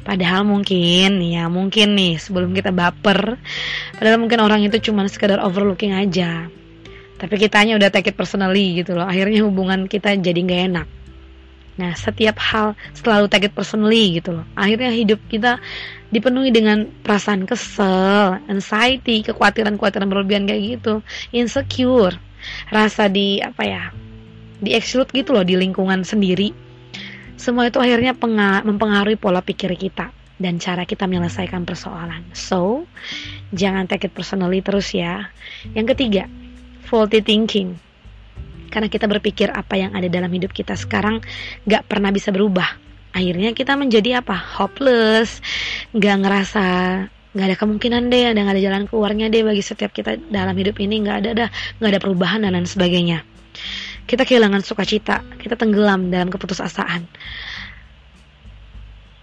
Padahal 0.00 0.48
mungkin 0.48 1.20
ya 1.20 1.52
mungkin 1.52 1.92
nih 1.92 2.16
sebelum 2.16 2.56
kita 2.56 2.72
baper 2.72 3.36
Padahal 4.00 4.16
mungkin 4.16 4.40
orang 4.40 4.64
itu 4.64 4.80
cuma 4.80 5.04
sekedar 5.04 5.36
overlooking 5.44 5.92
aja. 5.92 6.48
Tapi 7.20 7.36
kitanya 7.36 7.76
udah 7.76 7.92
take 7.92 8.08
it 8.08 8.16
personally 8.16 8.80
gitu 8.80 8.96
loh. 8.96 9.04
Akhirnya 9.04 9.44
hubungan 9.44 9.84
kita 9.84 10.16
jadi 10.16 10.40
nggak 10.40 10.62
enak 10.72 10.88
Nah, 11.80 11.96
setiap 11.96 12.36
hal 12.36 12.76
selalu 12.92 13.32
take 13.32 13.48
it 13.48 13.56
personally 13.56 14.20
gitu 14.20 14.36
loh. 14.36 14.44
Akhirnya 14.52 14.92
hidup 14.92 15.16
kita 15.32 15.56
dipenuhi 16.12 16.52
dengan 16.52 16.84
perasaan 17.00 17.48
kesel, 17.48 18.36
anxiety, 18.52 19.24
kekhawatiran-kekhawatiran 19.24 20.12
berlebihan 20.12 20.44
kayak 20.44 20.76
gitu, 20.76 21.00
insecure, 21.32 22.20
rasa 22.68 23.08
di 23.08 23.40
apa 23.40 23.64
ya, 23.64 23.84
di 24.60 24.76
exclude 24.76 25.08
gitu 25.16 25.32
loh 25.32 25.40
di 25.40 25.56
lingkungan 25.56 26.04
sendiri. 26.04 26.52
Semua 27.40 27.72
itu 27.72 27.80
akhirnya 27.80 28.12
mempengaruhi 28.60 29.16
pola 29.16 29.40
pikir 29.40 29.72
kita 29.72 30.12
dan 30.36 30.60
cara 30.60 30.84
kita 30.84 31.08
menyelesaikan 31.08 31.64
persoalan. 31.64 32.28
So, 32.36 32.84
jangan 33.56 33.88
take 33.88 34.04
it 34.04 34.12
personally 34.12 34.60
terus 34.60 34.92
ya. 34.92 35.32
Yang 35.72 35.96
ketiga, 35.96 36.28
faulty 36.84 37.24
thinking 37.24 37.80
karena 38.70 38.86
kita 38.86 39.10
berpikir 39.10 39.50
apa 39.50 39.74
yang 39.76 39.90
ada 39.92 40.06
dalam 40.06 40.30
hidup 40.30 40.54
kita 40.54 40.78
sekarang 40.78 41.18
gak 41.66 41.84
pernah 41.90 42.14
bisa 42.14 42.30
berubah. 42.30 42.78
Akhirnya 43.10 43.50
kita 43.50 43.74
menjadi 43.74 44.22
apa? 44.22 44.38
Hopeless. 44.38 45.42
Gak 45.92 46.16
ngerasa 46.22 46.66
nggak 47.30 47.46
ada 47.46 47.58
kemungkinan 47.62 48.10
deh 48.10 48.34
ada 48.34 48.42
nggak 48.42 48.58
ada 48.58 48.64
jalan 48.66 48.82
keluarnya 48.90 49.30
deh 49.30 49.46
bagi 49.46 49.62
setiap 49.62 49.94
kita 49.94 50.18
dalam 50.30 50.54
hidup 50.54 50.78
ini. 50.82 51.02
Nggak 51.02 51.16
ada 51.26 51.30
dah 51.34 51.48
nggak 51.78 51.90
ada 51.94 52.00
perubahan 52.02 52.42
dan 52.42 52.54
lain 52.58 52.66
sebagainya. 52.66 53.22
Kita 54.06 54.26
kehilangan 54.26 54.62
sukacita 54.66 55.22
kita 55.38 55.54
tenggelam 55.54 56.10
dalam 56.10 56.30
keputusasaan. 56.30 57.06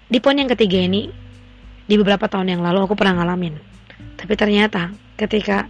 Di 0.08 0.24
poin 0.24 0.40
yang 0.40 0.48
ketiga 0.48 0.80
ini 0.80 1.12
di 1.84 1.96
beberapa 2.00 2.32
tahun 2.32 2.56
yang 2.56 2.62
lalu 2.64 2.88
aku 2.88 2.96
pernah 2.96 3.24
ngalamin. 3.24 3.60
Tapi 4.16 4.34
ternyata 4.40 4.96
ketika 5.20 5.68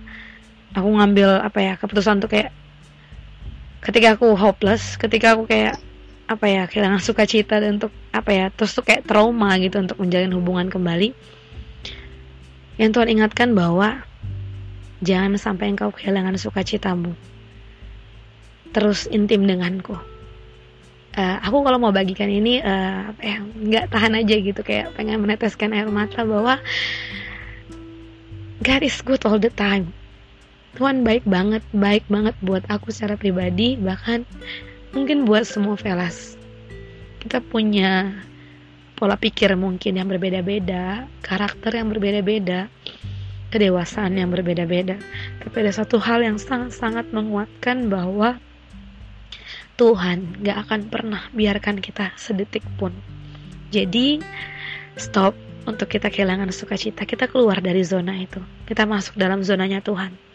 aku 0.78 0.90
ngambil 0.94 1.42
apa 1.42 1.60
ya 1.62 1.74
keputusan 1.82 2.22
untuk 2.22 2.38
kayak 2.38 2.54
ketika 3.82 4.18
aku 4.18 4.34
hopeless 4.34 4.98
ketika 4.98 5.38
aku 5.38 5.46
kayak 5.46 5.78
apa 6.28 6.46
ya 6.46 6.68
kehilangan 6.68 7.00
sukacita 7.00 7.64
dan 7.64 7.80
untuk 7.80 7.96
apa 8.12 8.32
ya 8.36 8.46
terus 8.52 8.76
tuh 8.76 8.84
kayak 8.84 9.08
trauma 9.08 9.56
gitu 9.64 9.80
untuk 9.80 9.96
menjalin 9.98 10.36
hubungan 10.36 10.68
kembali. 10.68 11.16
Yang 12.78 12.90
Tuhan 12.94 13.10
ingatkan 13.10 13.50
bahwa 13.58 14.04
jangan 15.02 15.40
sampai 15.40 15.74
engkau 15.74 15.90
kehilangan 15.90 16.36
sukacitamu. 16.36 17.16
Terus 18.76 19.08
intim 19.10 19.48
denganku. 19.48 19.96
Uh, 21.18 21.38
aku 21.42 21.66
kalau 21.66 21.82
mau 21.82 21.90
bagikan 21.90 22.30
ini 22.30 22.62
uh, 22.62 23.10
apa 23.10 23.22
ya 23.26 23.38
nggak 23.42 23.86
tahan 23.90 24.22
aja 24.22 24.36
gitu 24.38 24.62
kayak 24.62 24.94
pengen 24.94 25.18
meneteskan 25.18 25.74
air 25.74 25.90
mata 25.90 26.22
bahwa 26.22 26.62
God 28.62 28.84
is 28.86 29.02
good 29.02 29.26
all 29.26 29.42
the 29.42 29.50
time 29.50 29.98
Tuhan 30.76 31.08
baik 31.08 31.24
banget, 31.24 31.64
baik 31.72 32.04
banget 32.12 32.36
buat 32.44 32.68
aku 32.68 32.92
secara 32.92 33.16
pribadi, 33.16 33.80
bahkan 33.80 34.28
mungkin 34.92 35.24
buat 35.24 35.48
semua 35.48 35.80
velas. 35.80 36.36
Kita 37.24 37.40
punya 37.40 38.12
pola 39.00 39.16
pikir 39.16 39.56
mungkin 39.56 39.96
yang 39.96 40.12
berbeda-beda, 40.12 41.08
karakter 41.24 41.72
yang 41.78 41.88
berbeda-beda, 41.94 42.68
kedewasaan 43.54 44.20
yang 44.20 44.34
berbeda-beda. 44.34 45.00
Tapi 45.40 45.56
ada 45.64 45.72
satu 45.72 46.02
hal 46.04 46.26
yang 46.26 46.36
sangat-sangat 46.36 47.16
menguatkan 47.16 47.88
bahwa 47.88 48.36
Tuhan 49.78 50.42
gak 50.42 50.58
akan 50.68 50.82
pernah 50.90 51.22
biarkan 51.32 51.80
kita 51.80 52.12
sedetik 52.18 52.66
pun. 52.82 52.92
Jadi, 53.70 54.18
stop 54.98 55.38
untuk 55.70 55.86
kita 55.86 56.10
kehilangan 56.10 56.50
sukacita. 56.50 57.06
Kita 57.06 57.30
keluar 57.30 57.62
dari 57.62 57.86
zona 57.86 58.18
itu. 58.18 58.42
Kita 58.66 58.90
masuk 58.90 59.22
dalam 59.22 59.46
zonanya 59.46 59.78
Tuhan 59.86 60.27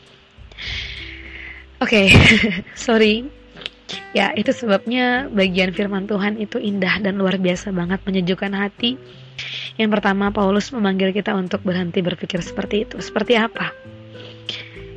Oke, 1.83 2.07
okay, 2.07 2.07
sorry. 2.79 3.27
Ya, 4.13 4.33
itu 4.33 4.53
sebabnya 4.55 5.29
bagian 5.29 5.75
firman 5.75 6.09
Tuhan 6.09 6.41
itu 6.41 6.57
indah 6.57 7.01
dan 7.03 7.19
luar 7.19 7.37
biasa 7.37 7.75
banget 7.75 8.01
menyejukkan 8.07 8.53
hati. 8.55 8.97
Yang 9.77 9.91
pertama, 9.99 10.31
Paulus 10.31 10.71
memanggil 10.73 11.11
kita 11.13 11.33
untuk 11.35 11.65
berhenti 11.65 12.01
berpikir 12.01 12.41
seperti 12.41 12.89
itu. 12.89 12.97
Seperti 13.01 13.37
apa? 13.37 13.73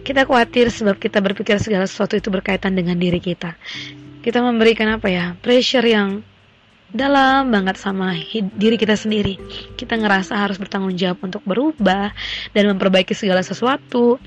Kita 0.06 0.30
khawatir 0.30 0.69
sebab 0.69 1.01
kita 1.01 1.17
berpikir 1.19 1.58
segala 1.58 1.89
sesuatu 1.89 2.13
itu 2.13 2.30
berkaitan 2.30 2.78
dengan 2.78 2.95
diri 2.95 3.17
kita. 3.17 3.58
Kita 4.21 4.39
memberikan 4.45 5.01
apa 5.01 5.10
ya? 5.10 5.34
Pressure 5.41 5.86
yang 5.86 6.21
dalam 6.93 7.49
banget 7.49 7.82
sama 7.82 8.13
diri 8.56 8.78
kita 8.78 8.93
sendiri. 8.93 9.41
Kita 9.73 9.97
ngerasa 9.97 10.38
harus 10.38 10.62
bertanggung 10.62 10.93
jawab 10.93 11.25
untuk 11.25 11.41
berubah 11.41 12.13
dan 12.54 12.63
memperbaiki 12.69 13.17
segala 13.17 13.41
sesuatu 13.41 14.21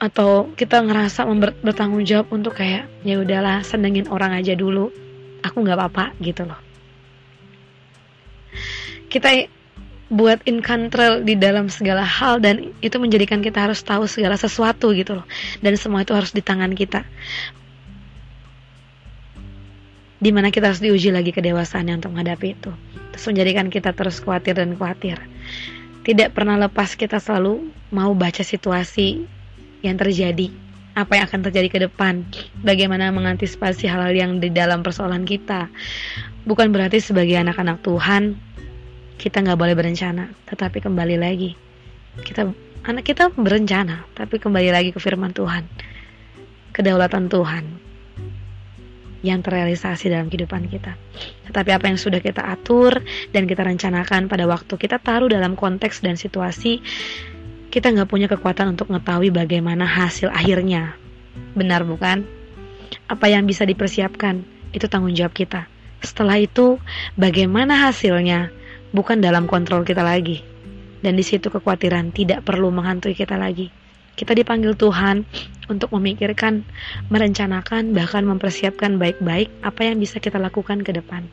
atau 0.00 0.48
kita 0.56 0.80
ngerasa 0.80 1.28
bertanggung 1.60 2.08
jawab 2.08 2.32
untuk 2.32 2.56
kayak 2.56 2.88
ya 3.04 3.20
udahlah 3.20 3.60
senengin 3.60 4.08
orang 4.08 4.32
aja 4.32 4.56
dulu. 4.56 4.88
Aku 5.44 5.60
nggak 5.60 5.76
apa-apa 5.76 6.16
gitu 6.24 6.48
loh. 6.48 6.56
Kita 9.12 9.28
buat 10.10 10.40
in 10.48 10.64
control 10.64 11.22
di 11.22 11.36
dalam 11.36 11.68
segala 11.68 12.02
hal 12.02 12.40
dan 12.40 12.72
itu 12.80 12.96
menjadikan 12.96 13.44
kita 13.44 13.60
harus 13.68 13.84
tahu 13.84 14.08
segala 14.08 14.40
sesuatu 14.40 14.96
gitu 14.96 15.20
loh. 15.20 15.26
Dan 15.60 15.76
semua 15.76 16.00
itu 16.00 16.16
harus 16.16 16.32
di 16.32 16.40
tangan 16.40 16.72
kita. 16.72 17.04
Di 20.20 20.32
mana 20.32 20.48
kita 20.48 20.72
harus 20.72 20.80
diuji 20.80 21.12
lagi 21.12 21.32
kedewasaannya 21.32 22.00
untuk 22.00 22.16
menghadapi 22.16 22.48
itu. 22.56 22.72
Terus 23.16 23.24
menjadikan 23.28 23.68
kita 23.68 23.92
terus 23.92 24.20
khawatir 24.20 24.56
dan 24.56 24.76
khawatir. 24.76 25.20
Tidak 26.04 26.32
pernah 26.32 26.56
lepas 26.56 26.96
kita 26.96 27.20
selalu 27.20 27.68
mau 27.92 28.12
baca 28.16 28.40
situasi 28.40 29.39
yang 29.80 29.96
terjadi 29.96 30.48
apa 30.98 31.16
yang 31.16 31.24
akan 31.30 31.40
terjadi 31.46 31.68
ke 31.70 31.78
depan 31.86 32.26
bagaimana 32.66 33.14
mengantisipasi 33.14 33.86
hal-hal 33.86 34.12
yang 34.12 34.32
di 34.42 34.50
dalam 34.50 34.82
persoalan 34.82 35.22
kita 35.22 35.70
bukan 36.44 36.74
berarti 36.74 36.98
sebagai 36.98 37.38
anak-anak 37.38 37.80
Tuhan 37.80 38.34
kita 39.16 39.40
nggak 39.44 39.58
boleh 39.60 39.74
berencana 39.78 40.34
tetapi 40.50 40.82
kembali 40.82 41.16
lagi 41.16 41.54
kita 42.26 42.50
anak 42.84 43.04
kita 43.06 43.30
berencana 43.32 44.04
tapi 44.18 44.42
kembali 44.42 44.74
lagi 44.74 44.90
ke 44.90 44.98
firman 44.98 45.30
Tuhan 45.30 45.64
kedaulatan 46.74 47.30
Tuhan 47.30 47.64
yang 49.20 49.44
terrealisasi 49.44 50.08
dalam 50.08 50.32
kehidupan 50.32 50.68
kita. 50.72 50.96
Tetapi 51.48 51.70
apa 51.76 51.92
yang 51.92 52.00
sudah 52.00 52.24
kita 52.24 52.40
atur 52.40 53.04
dan 53.36 53.44
kita 53.44 53.64
rencanakan 53.68 54.32
pada 54.32 54.48
waktu 54.48 54.80
kita 54.80 54.96
taruh 54.96 55.28
dalam 55.28 55.60
konteks 55.60 56.00
dan 56.00 56.16
situasi, 56.16 56.80
kita 57.70 57.94
nggak 57.94 58.10
punya 58.10 58.26
kekuatan 58.26 58.74
untuk 58.74 58.90
mengetahui 58.90 59.30
bagaimana 59.30 59.86
hasil 59.86 60.26
akhirnya. 60.34 60.98
Benar 61.54 61.86
bukan? 61.86 62.26
Apa 63.06 63.30
yang 63.30 63.46
bisa 63.46 63.62
dipersiapkan, 63.62 64.42
itu 64.74 64.90
tanggung 64.90 65.14
jawab 65.14 65.30
kita. 65.30 65.70
Setelah 66.02 66.42
itu, 66.42 66.82
bagaimana 67.14 67.86
hasilnya, 67.86 68.50
bukan 68.90 69.22
dalam 69.22 69.46
kontrol 69.46 69.86
kita 69.86 70.02
lagi. 70.02 70.42
Dan 71.00 71.14
di 71.14 71.22
situ 71.22 71.46
kekhawatiran 71.46 72.10
tidak 72.10 72.42
perlu 72.42 72.74
menghantui 72.74 73.14
kita 73.14 73.38
lagi. 73.38 73.70
Kita 74.18 74.34
dipanggil 74.34 74.74
Tuhan 74.74 75.22
untuk 75.70 75.94
memikirkan, 75.94 76.66
merencanakan, 77.08 77.94
bahkan 77.94 78.26
mempersiapkan 78.26 78.98
baik-baik 78.98 79.48
apa 79.62 79.80
yang 79.86 80.02
bisa 80.02 80.18
kita 80.18 80.36
lakukan 80.42 80.82
ke 80.82 80.90
depan. 80.90 81.24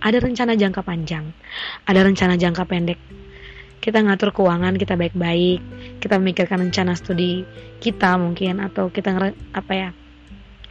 Ada 0.00 0.22
rencana 0.22 0.54
jangka 0.54 0.86
panjang, 0.86 1.34
ada 1.84 2.00
rencana 2.06 2.38
jangka 2.38 2.64
pendek. 2.64 3.00
Kita 3.84 4.00
ngatur 4.00 4.32
keuangan 4.32 4.80
kita 4.80 4.96
baik-baik, 4.96 5.60
kita 6.00 6.16
memikirkan 6.16 6.64
rencana 6.64 6.96
studi 6.96 7.44
kita 7.84 8.16
mungkin 8.16 8.64
atau 8.64 8.88
kita 8.88 9.12
apa 9.52 9.72
ya 9.76 9.90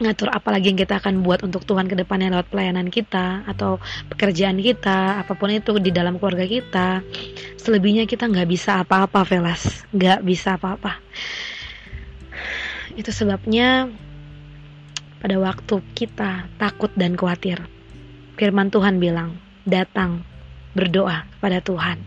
ngatur 0.02 0.26
apa 0.34 0.50
lagi 0.50 0.74
yang 0.74 0.80
kita 0.82 0.98
akan 0.98 1.22
buat 1.22 1.46
untuk 1.46 1.62
Tuhan 1.62 1.86
ke 1.86 1.94
depannya 1.94 2.34
lewat 2.34 2.50
pelayanan 2.50 2.90
kita 2.90 3.46
atau 3.46 3.78
pekerjaan 4.10 4.58
kita 4.58 5.22
apa 5.22 5.38
pun 5.38 5.54
itu 5.54 5.78
di 5.78 5.94
dalam 5.94 6.18
keluarga 6.18 6.42
kita. 6.42 7.06
Selebihnya 7.54 8.10
kita 8.10 8.26
nggak 8.26 8.50
bisa 8.50 8.82
apa-apa 8.82 9.22
Velas. 9.22 9.86
Nggak 9.94 10.26
bisa 10.26 10.58
apa-apa. 10.58 10.98
Itu 12.98 13.14
sebabnya 13.14 13.86
pada 15.22 15.38
waktu 15.38 15.86
kita 15.94 16.50
takut 16.58 16.90
dan 16.98 17.14
khawatir 17.14 17.62
firman 18.34 18.74
Tuhan 18.74 18.98
bilang 18.98 19.38
datang 19.62 20.26
berdoa 20.74 21.24
kepada 21.38 21.62
Tuhan 21.62 21.98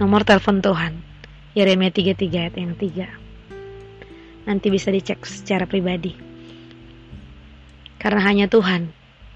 nomor 0.00 0.26
telepon 0.26 0.60
Tuhan 0.60 0.92
Yeremia 1.54 1.94
33 1.94 2.28
ayat 2.34 2.54
yang 2.58 2.74
3 2.76 4.48
nanti 4.48 4.66
bisa 4.68 4.92
dicek 4.92 5.24
secara 5.24 5.64
pribadi 5.64 6.34
karena 8.04 8.20
hanya 8.20 8.46
Tuhan 8.52 8.92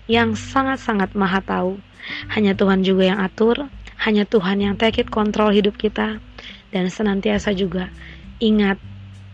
yang 0.09 0.35
sangat-sangat 0.35 1.13
maha 1.17 1.45
tahu. 1.45 1.81
Hanya 2.33 2.57
Tuhan 2.57 2.85
juga 2.85 3.13
yang 3.13 3.21
atur, 3.21 3.69
hanya 4.05 4.25
Tuhan 4.25 4.61
yang 4.65 4.75
take 4.77 5.05
it 5.05 5.09
kontrol 5.13 5.53
hidup 5.53 5.77
kita. 5.77 6.21
Dan 6.69 6.93
senantiasa 6.93 7.57
juga 7.57 7.89
ingat 8.41 8.77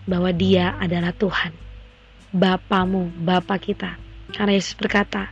bahwa 0.06 0.30
dia 0.30 0.78
adalah 0.78 1.10
Tuhan. 1.10 1.50
Bapamu, 2.34 3.10
Bapa 3.22 3.58
kita. 3.58 3.98
Karena 4.34 4.54
Yesus 4.54 4.74
berkata, 4.78 5.30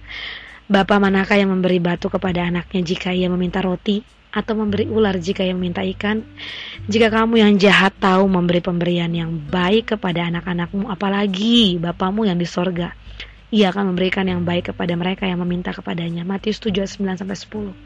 Bapa 0.66 0.98
manakah 0.98 1.38
yang 1.38 1.50
memberi 1.54 1.82
batu 1.82 2.06
kepada 2.06 2.46
anaknya 2.46 2.82
jika 2.82 3.10
ia 3.10 3.26
meminta 3.26 3.58
roti? 3.62 4.02
Atau 4.32 4.56
memberi 4.56 4.88
ular 4.88 5.20
jika 5.20 5.44
ia 5.44 5.52
meminta 5.52 5.84
ikan? 5.84 6.24
Jika 6.88 7.12
kamu 7.12 7.44
yang 7.44 7.52
jahat 7.60 7.92
tahu 8.00 8.26
memberi 8.26 8.64
pemberian 8.64 9.12
yang 9.12 9.36
baik 9.36 9.94
kepada 9.96 10.24
anak-anakmu, 10.32 10.88
apalagi 10.88 11.76
Bapamu 11.76 12.24
yang 12.24 12.40
di 12.40 12.48
sorga 12.48 12.96
ia 13.52 13.68
akan 13.68 13.92
memberikan 13.92 14.24
yang 14.24 14.48
baik 14.48 14.72
kepada 14.72 14.96
mereka 14.96 15.28
yang 15.28 15.44
meminta 15.44 15.76
kepadanya. 15.76 16.24
Matius 16.24 16.56
7 16.64 16.88
9 16.88 17.20
sampai 17.20 17.36
10. 17.36 17.76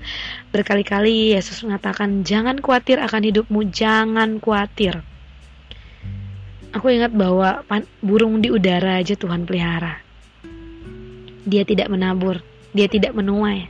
Berkali-kali 0.54 1.34
Yesus 1.34 1.58
mengatakan, 1.66 2.22
"Jangan 2.22 2.62
khawatir 2.62 3.02
akan 3.02 3.22
hidupmu, 3.26 3.66
jangan 3.74 4.38
khawatir." 4.38 5.02
Aku 6.70 6.86
ingat 6.86 7.10
bahwa 7.10 7.66
burung 7.98 8.38
di 8.38 8.54
udara 8.54 9.02
aja 9.02 9.18
Tuhan 9.18 9.42
pelihara. 9.42 9.98
Dia 11.42 11.66
tidak 11.66 11.90
menabur, 11.90 12.46
dia 12.70 12.86
tidak 12.86 13.10
menuai. 13.18 13.66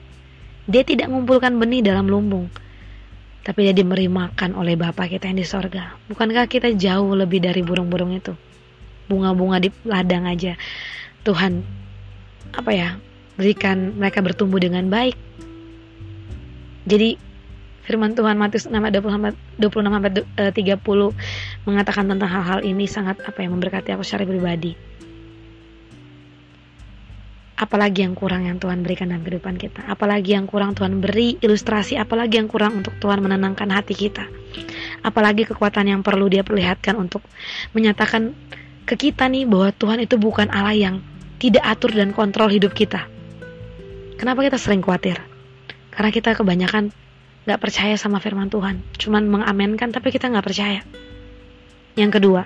Dia 0.68 0.84
tidak 0.84 1.08
mengumpulkan 1.08 1.56
benih 1.56 1.80
dalam 1.80 2.12
lumbung. 2.12 2.52
Tapi 3.46 3.70
dia 3.70 3.74
diberi 3.76 4.10
makan 4.10 4.58
oleh 4.58 4.74
Bapa 4.74 5.06
kita 5.06 5.30
yang 5.30 5.38
di 5.38 5.46
sorga. 5.46 5.94
Bukankah 6.10 6.50
kita 6.50 6.74
jauh 6.74 7.14
lebih 7.14 7.38
dari 7.38 7.62
burung-burung 7.62 8.10
itu? 8.18 8.34
Bunga-bunga 9.06 9.62
di 9.62 9.70
ladang 9.86 10.26
aja. 10.26 10.58
Tuhan 11.22 11.62
apa 12.54 12.70
ya 12.70 12.88
berikan 13.34 13.98
mereka 13.98 14.22
bertumbuh 14.22 14.62
dengan 14.62 14.86
baik 14.86 15.18
jadi 16.86 17.18
firman 17.82 18.14
Tuhan 18.14 18.38
Matius 18.38 18.70
6 18.70 18.78
26 18.78 19.34
sampai 19.58 20.10
30 20.54 20.54
eh, 20.54 21.12
mengatakan 21.66 22.04
tentang 22.06 22.30
hal-hal 22.30 22.60
ini 22.62 22.86
sangat 22.86 23.18
apa 23.26 23.42
yang 23.42 23.58
memberkati 23.58 23.94
aku 23.94 24.06
secara 24.06 24.22
pribadi 24.22 24.78
apalagi 27.56 28.04
yang 28.04 28.12
kurang 28.12 28.44
yang 28.44 28.60
Tuhan 28.60 28.84
berikan 28.84 29.08
dalam 29.08 29.24
kehidupan 29.24 29.56
kita 29.56 29.84
apalagi 29.88 30.36
yang 30.36 30.44
kurang 30.44 30.76
Tuhan 30.76 31.00
beri 31.00 31.40
ilustrasi 31.40 31.96
apalagi 31.96 32.36
yang 32.36 32.48
kurang 32.48 32.84
untuk 32.84 32.92
Tuhan 33.00 33.24
menenangkan 33.24 33.72
hati 33.72 33.96
kita 33.96 34.28
apalagi 35.00 35.48
kekuatan 35.48 35.88
yang 35.88 36.00
perlu 36.04 36.28
dia 36.28 36.44
perlihatkan 36.44 36.96
untuk 37.00 37.24
menyatakan 37.72 38.36
ke 38.86 38.94
kita 38.94 39.26
nih 39.26 39.50
bahwa 39.50 39.74
Tuhan 39.74 39.98
itu 40.06 40.14
bukan 40.14 40.46
Allah 40.54 40.76
yang 40.76 40.96
tidak 41.42 41.66
atur 41.66 41.92
dan 41.92 42.14
kontrol 42.14 42.48
hidup 42.48 42.72
kita. 42.72 43.04
Kenapa 44.16 44.46
kita 44.46 44.56
sering 44.56 44.80
khawatir? 44.80 45.20
Karena 45.92 46.08
kita 46.14 46.32
kebanyakan 46.38 46.94
gak 47.44 47.60
percaya 47.60 47.98
sama 48.00 48.22
firman 48.22 48.48
Tuhan. 48.48 48.80
Cuman 48.96 49.28
mengamenkan 49.28 49.92
tapi 49.92 50.14
kita 50.14 50.32
gak 50.32 50.46
percaya. 50.46 50.80
Yang 51.98 52.10
kedua, 52.20 52.42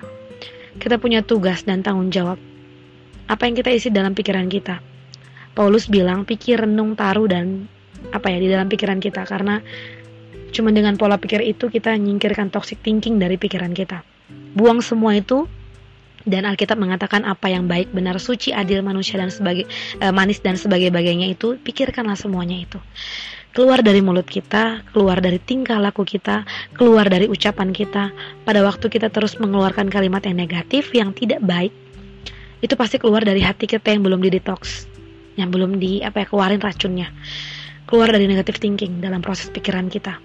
kita 0.80 0.98
punya 0.98 1.22
tugas 1.22 1.62
dan 1.62 1.84
tanggung 1.84 2.10
jawab. 2.10 2.40
Apa 3.30 3.46
yang 3.46 3.54
kita 3.54 3.70
isi 3.70 3.94
dalam 3.94 4.16
pikiran 4.16 4.50
kita. 4.50 4.82
Paulus 5.60 5.92
bilang 5.92 6.24
pikir 6.24 6.64
renung 6.64 6.96
taruh 6.96 7.28
dan 7.28 7.68
apa 8.16 8.32
ya 8.32 8.40
di 8.40 8.48
dalam 8.48 8.72
pikiran 8.72 8.96
kita 8.96 9.28
karena 9.28 9.60
cuma 10.56 10.72
dengan 10.72 10.96
pola 10.96 11.20
pikir 11.20 11.44
itu 11.44 11.68
kita 11.68 12.00
nyingkirkan 12.00 12.48
toxic 12.48 12.80
thinking 12.80 13.20
dari 13.20 13.36
pikiran 13.36 13.76
kita. 13.76 14.00
Buang 14.56 14.80
semua 14.80 15.20
itu 15.20 15.44
dan 16.24 16.48
Alkitab 16.48 16.80
mengatakan 16.80 17.28
apa 17.28 17.52
yang 17.52 17.68
baik, 17.68 17.92
benar, 17.92 18.16
suci, 18.16 18.56
adil, 18.56 18.80
manusia 18.80 19.20
dan 19.20 19.28
sebagai 19.28 19.68
e, 20.00 20.06
manis 20.08 20.40
dan 20.40 20.56
sebagai 20.56 20.88
bagainya 20.88 21.28
itu, 21.28 21.60
pikirkanlah 21.60 22.16
semuanya 22.16 22.56
itu. 22.56 22.80
Keluar 23.52 23.84
dari 23.84 24.00
mulut 24.00 24.24
kita, 24.24 24.80
keluar 24.96 25.20
dari 25.20 25.36
tingkah 25.44 25.76
laku 25.76 26.08
kita, 26.08 26.48
keluar 26.72 27.04
dari 27.12 27.28
ucapan 27.28 27.76
kita. 27.76 28.16
Pada 28.48 28.64
waktu 28.64 28.88
kita 28.88 29.12
terus 29.12 29.36
mengeluarkan 29.36 29.92
kalimat 29.92 30.24
yang 30.24 30.40
negatif, 30.40 30.88
yang 30.96 31.12
tidak 31.12 31.44
baik, 31.44 31.72
itu 32.64 32.72
pasti 32.80 32.96
keluar 32.96 33.28
dari 33.28 33.44
hati 33.44 33.68
kita 33.68 33.92
yang 33.92 34.00
belum 34.08 34.24
di 34.24 34.40
yang 35.40 35.50
belum 35.50 35.80
di 35.80 36.04
apa 36.04 36.22
ya 36.22 36.26
keluarin 36.28 36.60
racunnya. 36.60 37.08
Keluar 37.88 38.12
dari 38.12 38.28
negative 38.28 38.60
thinking 38.60 39.00
dalam 39.02 39.24
proses 39.24 39.50
pikiran 39.50 39.90
kita 39.90 40.20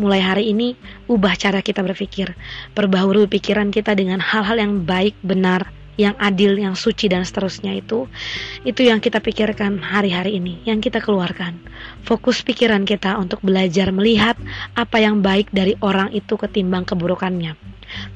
mulai 0.00 0.24
hari 0.24 0.48
ini 0.48 0.72
ubah 1.12 1.36
cara 1.36 1.60
kita 1.60 1.84
berpikir, 1.84 2.32
perbaharui 2.72 3.28
pikiran 3.28 3.68
kita 3.68 3.92
dengan 3.92 4.16
hal-hal 4.16 4.56
yang 4.56 4.88
baik, 4.88 5.12
benar, 5.20 5.68
yang 6.00 6.16
adil, 6.16 6.56
yang 6.56 6.72
suci 6.72 7.12
dan 7.12 7.28
seterusnya 7.28 7.76
itu 7.76 8.08
itu 8.64 8.80
yang 8.80 9.04
kita 9.04 9.20
pikirkan 9.20 9.76
hari-hari 9.76 10.40
ini, 10.40 10.64
yang 10.64 10.80
kita 10.80 11.04
keluarkan. 11.04 11.60
Fokus 12.08 12.40
pikiran 12.40 12.88
kita 12.88 13.20
untuk 13.20 13.44
belajar 13.44 13.92
melihat 13.92 14.40
apa 14.72 14.96
yang 14.96 15.20
baik 15.20 15.52
dari 15.52 15.76
orang 15.84 16.08
itu 16.16 16.40
ketimbang 16.40 16.88
keburukannya. 16.88 17.52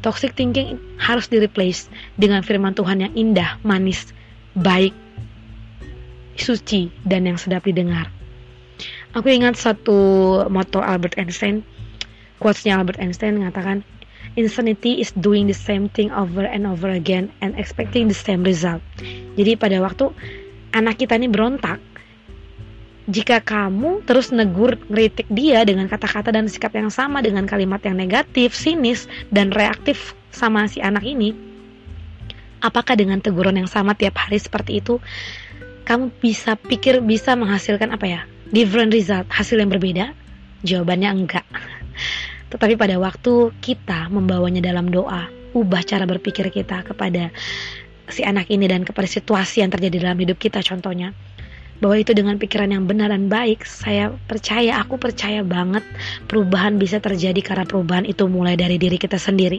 Toxic 0.00 0.32
thinking 0.32 0.80
harus 0.96 1.28
di-replace 1.28 1.92
dengan 2.16 2.40
firman 2.40 2.72
Tuhan 2.72 3.04
yang 3.04 3.12
indah, 3.12 3.60
manis, 3.60 4.14
baik, 4.56 4.96
suci 6.36 6.90
dan 7.06 7.26
yang 7.26 7.38
sedap 7.38 7.66
didengar. 7.66 8.10
Aku 9.14 9.30
ingat 9.30 9.54
satu 9.54 9.94
moto 10.50 10.82
Albert 10.82 11.14
Einstein 11.18 11.62
Quotesnya 12.44 12.76
Albert 12.76 12.98
Einstein 13.00 13.40
mengatakan, 13.40 13.86
Insanity 14.34 14.98
is 14.98 15.14
doing 15.14 15.46
the 15.46 15.54
same 15.54 15.86
thing 15.92 16.10
over 16.10 16.42
and 16.42 16.66
over 16.66 16.90
again 16.90 17.30
and 17.40 17.54
expecting 17.54 18.10
the 18.10 18.16
same 18.16 18.42
result. 18.42 18.82
Jadi 19.38 19.54
pada 19.54 19.78
waktu 19.78 20.10
anak 20.74 21.00
kita 21.00 21.14
ini 21.14 21.30
berontak, 21.30 21.78
jika 23.06 23.38
kamu 23.40 24.02
terus 24.08 24.28
negur, 24.28 24.76
ngeritik 24.90 25.28
dia 25.32 25.62
dengan 25.62 25.86
kata-kata 25.86 26.34
dan 26.34 26.50
sikap 26.50 26.74
yang 26.74 26.90
sama 26.92 27.24
dengan 27.24 27.48
kalimat 27.48 27.80
yang 27.84 27.94
negatif, 27.94 28.56
sinis, 28.56 29.06
dan 29.30 29.48
reaktif 29.54 30.12
sama 30.34 30.66
si 30.66 30.82
anak 30.82 31.04
ini, 31.06 31.30
apakah 32.64 32.98
dengan 32.98 33.20
teguran 33.22 33.60
yang 33.60 33.70
sama 33.70 33.96
tiap 33.96 34.18
hari 34.18 34.40
seperti 34.40 34.84
itu, 34.84 34.98
kamu 35.84 36.10
bisa 36.20 36.56
pikir 36.56 37.04
bisa 37.04 37.36
menghasilkan 37.36 37.92
apa 37.92 38.06
ya, 38.08 38.20
different 38.50 38.92
result, 38.92 39.28
hasil 39.28 39.60
yang 39.60 39.68
berbeda? 39.68 40.16
Jawabannya 40.64 41.10
enggak. 41.12 41.46
Tetapi 42.52 42.74
pada 42.80 42.96
waktu 42.96 43.52
kita 43.60 44.08
membawanya 44.08 44.64
dalam 44.64 44.88
doa, 44.88 45.28
ubah 45.54 45.82
cara 45.86 46.04
berpikir 46.04 46.50
kita 46.50 46.82
kepada 46.82 47.30
si 48.10 48.20
anak 48.26 48.50
ini 48.52 48.68
dan 48.68 48.84
kepada 48.84 49.08
situasi 49.08 49.64
yang 49.64 49.72
terjadi 49.72 50.04
dalam 50.08 50.18
hidup 50.20 50.36
kita 50.36 50.60
contohnya 50.60 51.16
bahwa 51.80 51.96
itu 51.98 52.12
dengan 52.14 52.36
pikiran 52.38 52.70
yang 52.70 52.84
benar 52.86 53.10
dan 53.10 53.26
baik 53.26 53.66
saya 53.66 54.12
percaya 54.28 54.78
aku 54.78 55.00
percaya 55.00 55.42
banget 55.42 55.82
perubahan 56.30 56.78
bisa 56.78 57.02
terjadi 57.02 57.40
karena 57.40 57.64
perubahan 57.66 58.06
itu 58.06 58.28
mulai 58.30 58.54
dari 58.54 58.78
diri 58.78 59.00
kita 59.00 59.18
sendiri 59.18 59.58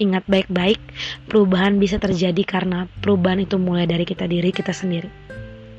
ingat 0.00 0.24
baik-baik 0.26 0.80
perubahan 1.28 1.76
bisa 1.76 2.00
terjadi 2.00 2.42
karena 2.42 2.88
perubahan 3.04 3.44
itu 3.44 3.60
mulai 3.60 3.84
dari 3.84 4.08
kita 4.08 4.24
diri 4.24 4.50
kita 4.50 4.72
sendiri 4.72 5.29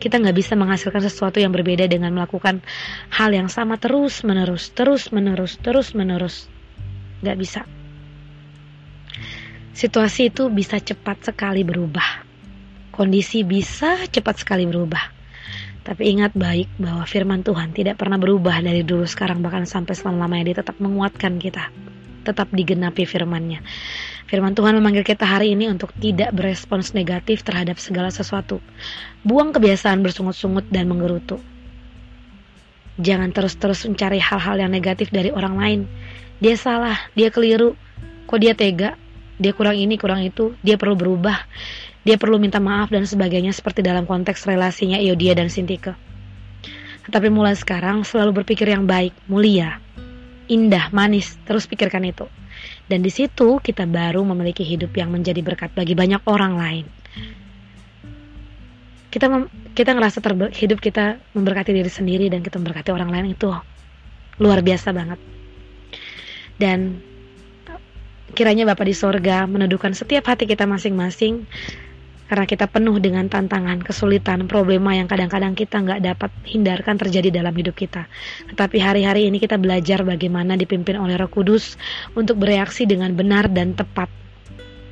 kita 0.01 0.17
nggak 0.17 0.33
bisa 0.33 0.57
menghasilkan 0.57 1.05
sesuatu 1.05 1.37
yang 1.37 1.53
berbeda 1.53 1.85
dengan 1.85 2.09
melakukan 2.17 2.65
hal 3.13 3.29
yang 3.29 3.47
sama 3.47 3.77
terus 3.77 4.25
menerus 4.25 4.73
terus 4.73 5.13
menerus 5.13 5.61
terus 5.61 5.93
menerus 5.93 6.49
nggak 7.21 7.37
bisa 7.37 7.61
situasi 9.77 10.33
itu 10.33 10.49
bisa 10.49 10.81
cepat 10.81 11.21
sekali 11.21 11.61
berubah 11.61 12.25
kondisi 12.89 13.45
bisa 13.45 14.09
cepat 14.09 14.41
sekali 14.41 14.65
berubah 14.65 15.21
tapi 15.81 16.13
ingat 16.13 16.37
baik 16.37 16.69
bahwa 16.77 17.01
firman 17.09 17.41
Tuhan 17.41 17.73
tidak 17.73 17.97
pernah 17.97 18.21
berubah 18.21 18.61
dari 18.61 18.85
dulu 18.85 19.01
sekarang 19.09 19.41
bahkan 19.41 19.65
sampai 19.65 19.97
selama-lamanya 19.97 20.53
dia 20.53 20.57
tetap 20.61 20.77
menguatkan 20.77 21.41
kita. 21.41 21.73
Tetap 22.21 22.53
digenapi 22.53 23.01
firmannya. 23.09 23.65
Firman 24.31 24.55
Tuhan 24.55 24.79
memanggil 24.79 25.03
kita 25.03 25.27
hari 25.27 25.51
ini 25.51 25.67
untuk 25.67 25.91
tidak 25.99 26.31
berespons 26.31 26.95
negatif 26.95 27.43
terhadap 27.43 27.75
segala 27.83 28.07
sesuatu. 28.07 28.63
Buang 29.27 29.51
kebiasaan 29.51 29.99
bersungut-sungut 29.99 30.71
dan 30.71 30.87
menggerutu. 30.87 31.43
Jangan 32.95 33.35
terus-terus 33.35 33.83
mencari 33.83 34.23
hal-hal 34.23 34.55
yang 34.55 34.71
negatif 34.71 35.11
dari 35.11 35.35
orang 35.35 35.59
lain. 35.59 35.81
Dia 36.39 36.55
salah, 36.55 36.95
dia 37.11 37.27
keliru. 37.27 37.75
Kok 38.31 38.39
dia 38.39 38.55
tega? 38.55 38.95
Dia 39.35 39.51
kurang 39.51 39.75
ini, 39.75 39.99
kurang 39.99 40.23
itu. 40.23 40.55
Dia 40.63 40.79
perlu 40.79 40.95
berubah 40.95 41.43
dia 42.01 42.17
perlu 42.17 42.41
minta 42.41 42.57
maaf 42.57 42.89
dan 42.89 43.05
sebagainya 43.05 43.53
seperti 43.53 43.85
dalam 43.85 44.09
konteks 44.09 44.49
relasinya 44.49 44.97
Iodia 44.97 45.37
dan 45.37 45.53
Sintike. 45.53 45.93
Tetapi 47.05 47.29
mulai 47.29 47.53
sekarang 47.53 48.01
selalu 48.01 48.41
berpikir 48.41 48.65
yang 48.69 48.89
baik, 48.89 49.13
mulia, 49.29 49.77
indah, 50.49 50.89
manis, 50.89 51.37
terus 51.45 51.69
pikirkan 51.69 52.01
itu. 52.09 52.25
Dan 52.85 53.01
di 53.01 53.11
situ 53.11 53.57
kita 53.63 53.87
baru 53.87 54.21
memiliki 54.27 54.61
hidup 54.65 54.93
yang 54.97 55.09
menjadi 55.13 55.39
berkat 55.39 55.71
bagi 55.73 55.95
banyak 55.95 56.21
orang 56.27 56.53
lain. 56.59 56.85
Kita 59.11 59.27
kita 59.75 59.91
ngerasa 59.91 60.23
terber, 60.23 60.55
hidup 60.55 60.79
kita 60.79 61.19
memberkati 61.35 61.75
diri 61.75 61.91
sendiri 61.91 62.25
dan 62.31 62.39
kita 62.39 62.59
memberkati 62.59 62.95
orang 62.95 63.11
lain 63.11 63.35
itu 63.35 63.51
luar 64.39 64.63
biasa 64.63 64.95
banget. 64.95 65.19
Dan 66.55 67.01
kiranya 68.31 68.63
Bapak 68.71 68.87
di 68.87 68.95
sorga 68.95 69.43
meneduhkan 69.43 69.91
setiap 69.91 70.31
hati 70.31 70.47
kita 70.47 70.63
masing-masing 70.63 71.43
karena 72.31 72.47
kita 72.47 72.63
penuh 72.71 72.95
dengan 73.03 73.27
tantangan, 73.27 73.83
kesulitan, 73.83 74.47
problema 74.47 74.95
yang 74.95 75.11
kadang-kadang 75.11 75.51
kita 75.51 75.83
nggak 75.83 75.99
dapat 75.99 76.31
hindarkan 76.47 76.95
terjadi 76.95 77.43
dalam 77.43 77.51
hidup 77.51 77.75
kita. 77.75 78.07
Tetapi 78.47 78.79
hari-hari 78.79 79.27
ini 79.27 79.35
kita 79.35 79.59
belajar 79.59 80.07
bagaimana 80.07 80.55
dipimpin 80.55 80.95
oleh 80.95 81.19
Roh 81.19 81.27
Kudus 81.27 81.75
untuk 82.15 82.39
bereaksi 82.39 82.87
dengan 82.87 83.11
benar 83.19 83.51
dan 83.51 83.75
tepat. 83.75 84.07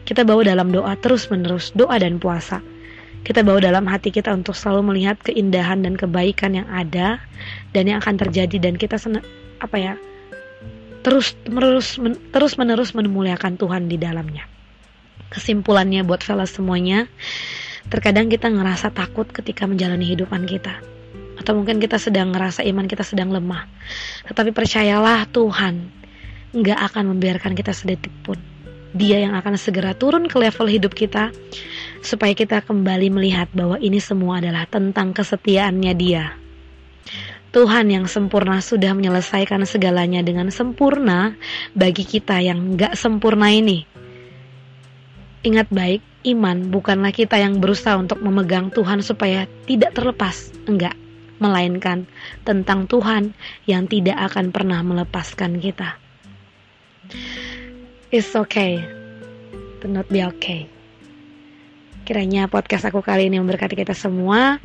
Kita 0.03 0.27
bawa 0.27 0.43
dalam 0.43 0.67
doa 0.67 0.99
terus-menerus, 0.99 1.71
doa 1.71 1.95
dan 1.95 2.19
puasa. 2.19 2.59
Kita 3.23 3.39
bawa 3.39 3.63
dalam 3.63 3.87
hati 3.87 4.11
kita 4.11 4.35
untuk 4.35 4.51
selalu 4.51 4.91
melihat 4.91 5.15
keindahan 5.23 5.79
dan 5.79 5.95
kebaikan 5.95 6.59
yang 6.59 6.67
ada 6.67 7.23
dan 7.71 7.87
yang 7.87 8.03
akan 8.03 8.19
terjadi 8.19 8.59
dan 8.59 8.75
kita 8.75 8.99
senang 8.99 9.23
apa 9.63 9.79
ya 9.79 9.93
terus 11.03 11.35
menerus 11.47 11.95
men, 11.99 12.15
terus 12.35 12.59
menerus 12.59 12.91
memuliakan 12.95 13.55
Tuhan 13.55 13.87
di 13.87 13.95
dalamnya 13.95 14.47
kesimpulannya 15.29 16.05
buat 16.05 16.25
fellas 16.25 16.53
semuanya 16.53 17.09
terkadang 17.89 18.29
kita 18.29 18.49
ngerasa 18.49 18.93
takut 18.93 19.25
ketika 19.29 19.65
menjalani 19.65 20.05
hidupan 20.05 20.45
kita. 20.45 20.77
Atau 21.39 21.55
mungkin 21.55 21.79
kita 21.79 21.95
sedang 21.97 22.35
ngerasa 22.35 22.61
iman 22.67 22.85
kita 22.85 23.01
sedang 23.01 23.31
lemah. 23.31 23.65
Tetapi 24.27 24.51
percayalah 24.51 25.25
Tuhan 25.31 25.89
nggak 26.53 26.79
akan 26.91 27.15
membiarkan 27.15 27.55
kita 27.55 27.71
sedetik 27.73 28.11
pun. 28.21 28.37
Dia 28.89 29.21
yang 29.21 29.37
akan 29.37 29.53
segera 29.53 29.93
turun 29.93 30.25
ke 30.25 30.35
level 30.35 30.65
hidup 30.65 30.97
kita 30.97 31.29
supaya 32.01 32.33
kita 32.33 32.65
kembali 32.65 33.13
melihat 33.13 33.47
bahwa 33.53 33.77
ini 33.77 34.01
semua 34.01 34.41
adalah 34.41 34.65
tentang 34.65 35.13
kesetiaannya 35.13 35.93
dia. 35.93 36.33
Tuhan 37.49 37.89
yang 37.89 38.05
sempurna 38.05 38.61
sudah 38.61 38.93
menyelesaikan 38.93 39.65
segalanya 39.65 40.21
dengan 40.21 40.53
sempurna 40.53 41.33
bagi 41.73 42.05
kita 42.05 42.37
yang 42.45 42.77
gak 42.77 42.93
sempurna 42.93 43.49
ini. 43.49 43.88
Ingat 45.39 45.71
baik, 45.71 46.03
iman 46.35 46.67
bukanlah 46.67 47.15
kita 47.15 47.39
yang 47.39 47.63
berusaha 47.63 47.95
untuk 47.95 48.19
memegang 48.19 48.75
Tuhan 48.75 48.99
supaya 48.99 49.47
tidak 49.63 49.95
terlepas, 49.95 50.51
enggak, 50.67 50.99
melainkan 51.39 52.03
tentang 52.43 52.91
Tuhan 52.91 53.31
yang 53.63 53.87
tidak 53.87 54.19
akan 54.27 54.51
pernah 54.51 54.83
melepaskan 54.83 55.63
kita. 55.63 55.95
It's 58.11 58.35
okay 58.35 58.83
to 59.79 59.87
not 59.87 60.11
be 60.11 60.27
okay. 60.27 60.67
Kiranya 62.03 62.51
podcast 62.51 62.91
aku 62.91 62.99
kali 62.99 63.31
ini 63.31 63.39
memberkati 63.39 63.79
kita 63.79 63.95
semua 63.95 64.59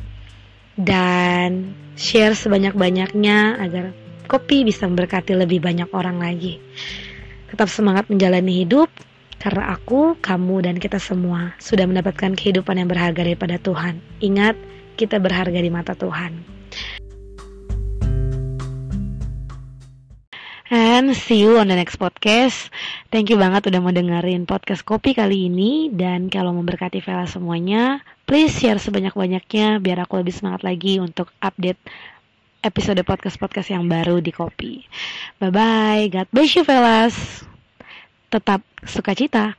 dan 0.75 1.71
share 1.95 2.35
sebanyak-banyaknya 2.35 3.63
agar 3.63 3.95
kopi 4.27 4.67
bisa 4.67 4.83
memberkati 4.91 5.39
lebih 5.39 5.63
banyak 5.63 5.87
orang 5.95 6.19
lagi. 6.19 6.59
Tetap 7.47 7.71
semangat 7.71 8.11
menjalani 8.11 8.67
hidup, 8.67 8.91
karena 9.39 9.75
aku, 9.75 10.17
kamu, 10.19 10.65
dan 10.65 10.75
kita 10.81 10.97
semua 10.97 11.53
sudah 11.61 11.85
mendapatkan 11.85 12.33
kehidupan 12.33 12.79
yang 12.81 12.89
berharga 12.89 13.21
daripada 13.21 13.61
Tuhan. 13.61 14.01
Ingat, 14.23 14.55
kita 14.95 15.19
berharga 15.19 15.59
di 15.59 15.71
mata 15.71 15.93
Tuhan. 15.93 16.55
And 20.65 21.13
see 21.13 21.45
you 21.45 21.61
on 21.61 21.69
the 21.69 21.77
next 21.77 22.01
podcast. 22.01 22.73
Thank 23.13 23.29
you 23.29 23.37
banget 23.37 23.69
udah 23.69 23.79
mau 23.85 23.93
dengerin 23.93 24.49
podcast 24.49 24.81
kopi 24.81 25.13
kali 25.13 25.45
ini. 25.45 25.93
Dan 25.93 26.33
kalau 26.33 26.57
memberkati 26.57 27.05
Vela 27.05 27.29
semuanya, 27.29 28.01
please 28.25 28.49
share 28.49 28.81
sebanyak-banyaknya 28.81 29.77
biar 29.77 30.01
aku 30.01 30.25
lebih 30.25 30.33
semangat 30.33 30.65
lagi 30.65 30.97
untuk 30.97 31.29
update 31.37 31.77
episode 32.65 32.97
podcast-podcast 33.05 33.77
yang 33.77 33.85
baru 33.85 34.17
di 34.25 34.33
kopi. 34.33 34.81
Bye-bye. 35.37 36.09
God 36.09 36.27
bless 36.33 36.57
you, 36.57 36.65
fellas 36.65 37.45
tetap 38.35 38.59
sukacita. 38.83 39.55